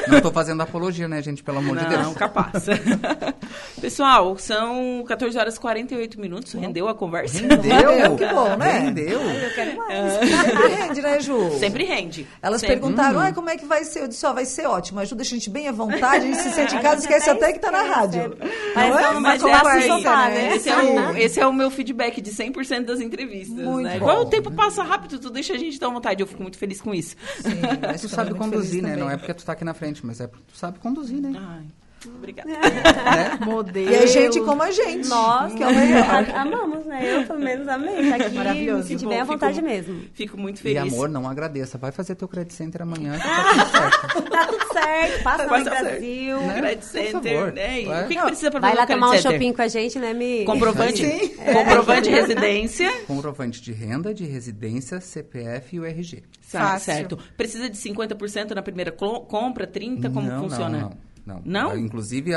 [0.07, 1.43] Não tô fazendo apologia, né, gente?
[1.43, 2.13] Pelo amor de Não, Deus.
[2.17, 2.65] capaz.
[3.79, 6.53] Pessoal, são 14 horas e 48 minutos.
[6.53, 7.39] Rendeu a conversa?
[7.39, 8.09] Rendeu?
[8.19, 8.79] Que bom, né?
[8.79, 9.19] Rendeu?
[9.21, 10.13] Eu quero mais.
[10.13, 11.51] Sempre rende, né, Ju?
[11.59, 12.27] Sempre rende.
[12.41, 12.75] Elas Sempre.
[12.77, 14.01] perguntaram, ai, como é que vai ser?
[14.03, 14.99] Eu disse, ó, vai ser ótimo.
[14.99, 17.59] Ajuda a gente bem à vontade, a gente se sente em casa, esquece até que
[17.59, 18.31] tá na rádio.
[18.31, 20.55] Que ela não vai Mas é assim, sofá, né?
[20.55, 23.57] Esse é, o, esse é o meu feedback de 100% das entrevistas.
[23.65, 23.91] Muito né?
[23.99, 24.05] bom.
[24.05, 26.21] Igual o tempo passa rápido, tu deixa a gente tão à vontade.
[26.21, 27.15] Eu fico muito feliz com isso.
[27.41, 28.89] Sim, mas Tu sabe conduzir, né?
[28.89, 29.03] também.
[29.03, 31.33] Não é porque tu tá aqui na frente, mas é porque tu sabe conduzir, né?
[31.35, 31.65] Ai,
[32.07, 32.49] obrigada.
[32.49, 33.37] né?
[33.45, 33.91] Modelo.
[33.91, 35.07] E a gente como a gente.
[35.09, 36.03] Nós, que é o melhor.
[36.09, 36.99] a- amamos, né?
[37.17, 38.09] Eu, pelo menos, amei.
[38.09, 38.83] Tá aqui, Maravilhoso.
[38.83, 40.01] me senti bem à fico- vontade mesmo.
[40.13, 40.93] Fico muito E feliz.
[40.93, 41.77] amor, não agradeça.
[41.77, 44.29] Vai fazer teu credit center amanhã que tá tudo certo.
[44.39, 45.63] Tá tudo certo, passa no.
[45.65, 46.39] Brasil.
[46.39, 46.53] Né?
[46.59, 47.53] Credit Por Center, favor.
[47.53, 47.81] né?
[47.81, 48.03] E Vai.
[48.03, 50.13] O que, que precisa pra Vai fazer lá tomar um shopping com a gente, né,
[50.13, 50.45] Mi?
[50.45, 51.29] Comprovante, Sim.
[51.53, 52.91] comprovante de residência.
[53.07, 56.23] Comprovante de renda, de residência, CPF e o RG.
[56.51, 56.93] Tá, Fácil.
[56.93, 57.19] certo.
[57.35, 60.13] Precisa de 50% na primeira compra, 30%?
[60.13, 60.69] Como não, funciona?
[60.69, 60.97] Não, não,
[61.45, 61.71] Não?
[61.71, 62.31] Ah, Inclusive,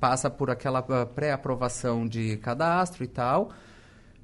[0.00, 3.50] passa por aquela ah, pré-aprovação de cadastro e tal.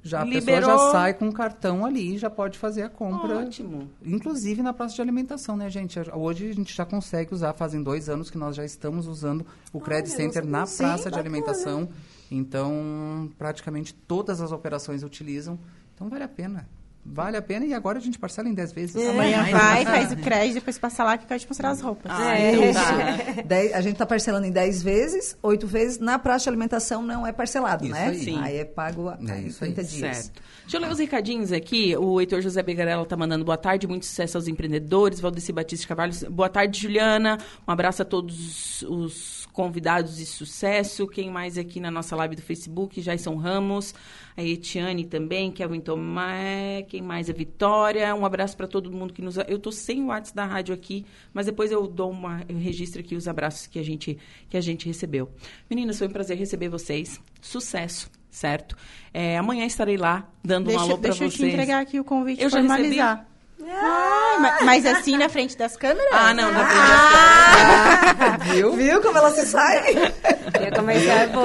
[0.01, 0.69] Já a Liberou.
[0.69, 3.39] pessoa já sai com o cartão ali e já pode fazer a compra.
[3.39, 3.89] Ótimo.
[4.03, 5.99] Inclusive na praça de alimentação, né, gente?
[6.13, 9.79] Hoje a gente já consegue usar, fazem dois anos que nós já estamos usando o
[9.79, 11.89] Credit não Center na praça Sim, de alimentação.
[12.31, 15.59] Então, praticamente todas as operações utilizam.
[15.93, 16.67] Então, vale a pena.
[17.05, 18.95] Vale a pena e agora a gente parcela em 10 vezes.
[19.07, 22.11] Amanhã Ai, vai, faz o crédito, depois passa lá que te mostrar as roupas.
[22.13, 22.51] Ah, É.
[22.55, 23.41] então tá.
[23.45, 25.99] Dez- a gente está parcelando em 10 vezes, 8 vezes.
[25.99, 28.07] Na praça de alimentação não é parcelado, Isso né?
[28.07, 28.19] aí.
[28.19, 28.39] Sim.
[28.41, 29.71] Aí é pago É em isso aí.
[29.73, 30.17] 30 dias.
[30.17, 30.41] Certo.
[30.61, 31.95] Deixa eu ler os recadinhos aqui.
[31.97, 35.19] O Heitor José Begarella tá mandando boa tarde, muito sucesso aos empreendedores.
[35.19, 37.39] Valdeci Batista de Carvalho, boa tarde, Juliana.
[37.67, 41.05] Um abraço a todos os convidados de sucesso.
[41.05, 43.01] Quem mais aqui na nossa live do Facebook?
[43.01, 43.93] Jason Ramos,
[44.37, 47.29] a Etiane também, Kevin Tomé, quem mais?
[47.29, 48.15] A Vitória.
[48.15, 49.35] Um abraço para todo mundo que nos.
[49.49, 52.41] Eu tô sem o WhatsApp da rádio aqui, mas depois eu dou uma.
[52.47, 54.17] Eu registro aqui os abraços que a gente,
[54.49, 55.29] que a gente recebeu.
[55.69, 57.19] Meninas, foi um prazer receber vocês.
[57.41, 58.77] Sucesso, certo?
[59.13, 61.49] É, amanhã estarei lá dando um Deixa, alô para deixa eu vocês.
[61.49, 63.28] te entregar aqui o convite Eu já formalizar.
[63.67, 66.09] Ah, ma- mas assim na frente das câmeras?
[66.13, 68.47] Ah, não, na frente das câmeras.
[68.55, 68.73] Viu?
[68.73, 69.93] Viu como ela se sai?
[69.95, 71.41] Ia começar pô,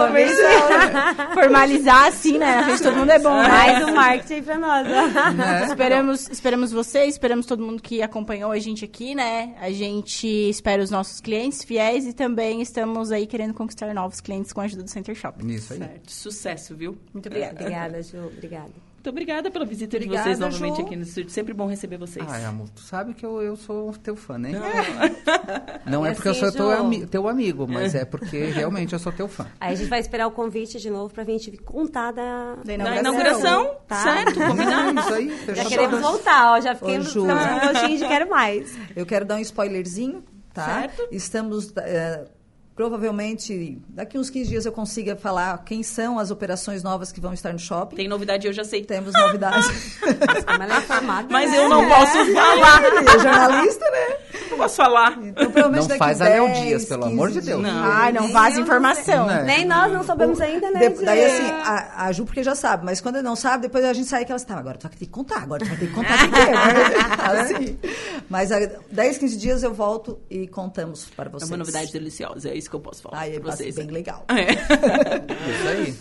[1.34, 2.56] Formalizar assim, né?
[2.56, 3.34] Na frente de todo mundo é bom.
[3.42, 3.48] né?
[3.48, 4.86] mais um marketing pra nós.
[4.88, 5.30] ó.
[5.32, 5.64] Né?
[5.66, 9.54] Esperamos, esperamos vocês, esperamos todo mundo que acompanhou a gente aqui, né?
[9.60, 14.52] A gente espera os nossos clientes fiéis e também estamos aí querendo conquistar novos clientes
[14.52, 15.44] com a ajuda do Center Shop.
[15.52, 15.78] Isso aí.
[15.80, 16.12] Certo.
[16.12, 16.96] Sucesso, viu?
[17.12, 17.54] Muito obrigada.
[17.60, 18.18] Obrigada, Ju.
[18.26, 18.83] Obrigada.
[19.04, 20.86] Muito obrigada pela visita de Obrigada, vocês novamente Ju.
[20.86, 21.28] aqui no estúdio.
[21.28, 22.24] Sempre bom receber vocês.
[22.26, 24.52] Ai, amor, tu sabe que eu, eu sou teu fã, né?
[24.52, 25.92] Não.
[26.00, 28.98] Não é porque assim, eu sou teu, ami- teu amigo, mas é porque realmente eu
[28.98, 29.46] sou teu fã.
[29.60, 32.54] Aí a gente vai esperar o convite de novo pra gente contar da...
[32.54, 33.00] Da Na inauguração.
[33.12, 34.02] inauguração, Tá.
[34.02, 34.40] certo?
[34.40, 34.96] Combinado.
[35.04, 36.60] Isso aí, Já queremos voltar, ó.
[36.62, 38.74] Já fiquei com um gostinho de quero mais.
[38.96, 40.24] Eu quero dar um spoilerzinho,
[40.54, 40.64] tá?
[40.80, 41.08] Certo.
[41.12, 41.74] Estamos.
[41.76, 42.24] eh,
[42.74, 47.32] provavelmente, daqui uns 15 dias eu consiga falar quem são as operações novas que vão
[47.32, 47.96] estar no shopping.
[47.96, 48.84] Tem novidade, eu já sei.
[48.84, 49.66] Temos novidades.
[50.02, 51.58] Ela é Mas né?
[51.58, 52.82] eu não posso falar.
[52.84, 54.16] é jornalista, né?
[54.54, 55.12] Não posso falar.
[55.20, 57.60] Então, provavelmente Não daqui faz a 10, Léo Dias, pelo 15 amor de Deus.
[57.62, 57.84] Não.
[57.84, 59.28] Ai, não vaza eu informação.
[59.28, 59.42] sei.
[59.42, 60.88] Nem nós não sabemos ainda, né?
[60.90, 63.92] De- daí, assim, a, a Ju porque já sabe, mas quando não sabe, depois a
[63.92, 65.92] gente sai aquela tá, agora tu vai ter que contar, agora tu vai ter que
[65.92, 67.40] contar o que é, né?
[67.40, 67.78] assim.
[68.28, 68.58] Mas a
[68.92, 71.50] 10, 15 dias eu volto e contamos para É vocês.
[71.50, 73.18] uma novidade deliciosa, é isso que eu posso falar
[73.56, 73.74] ser vocês.
[73.76, 74.24] bem legal.
[74.28, 74.52] É.
[75.50, 75.94] Isso aí.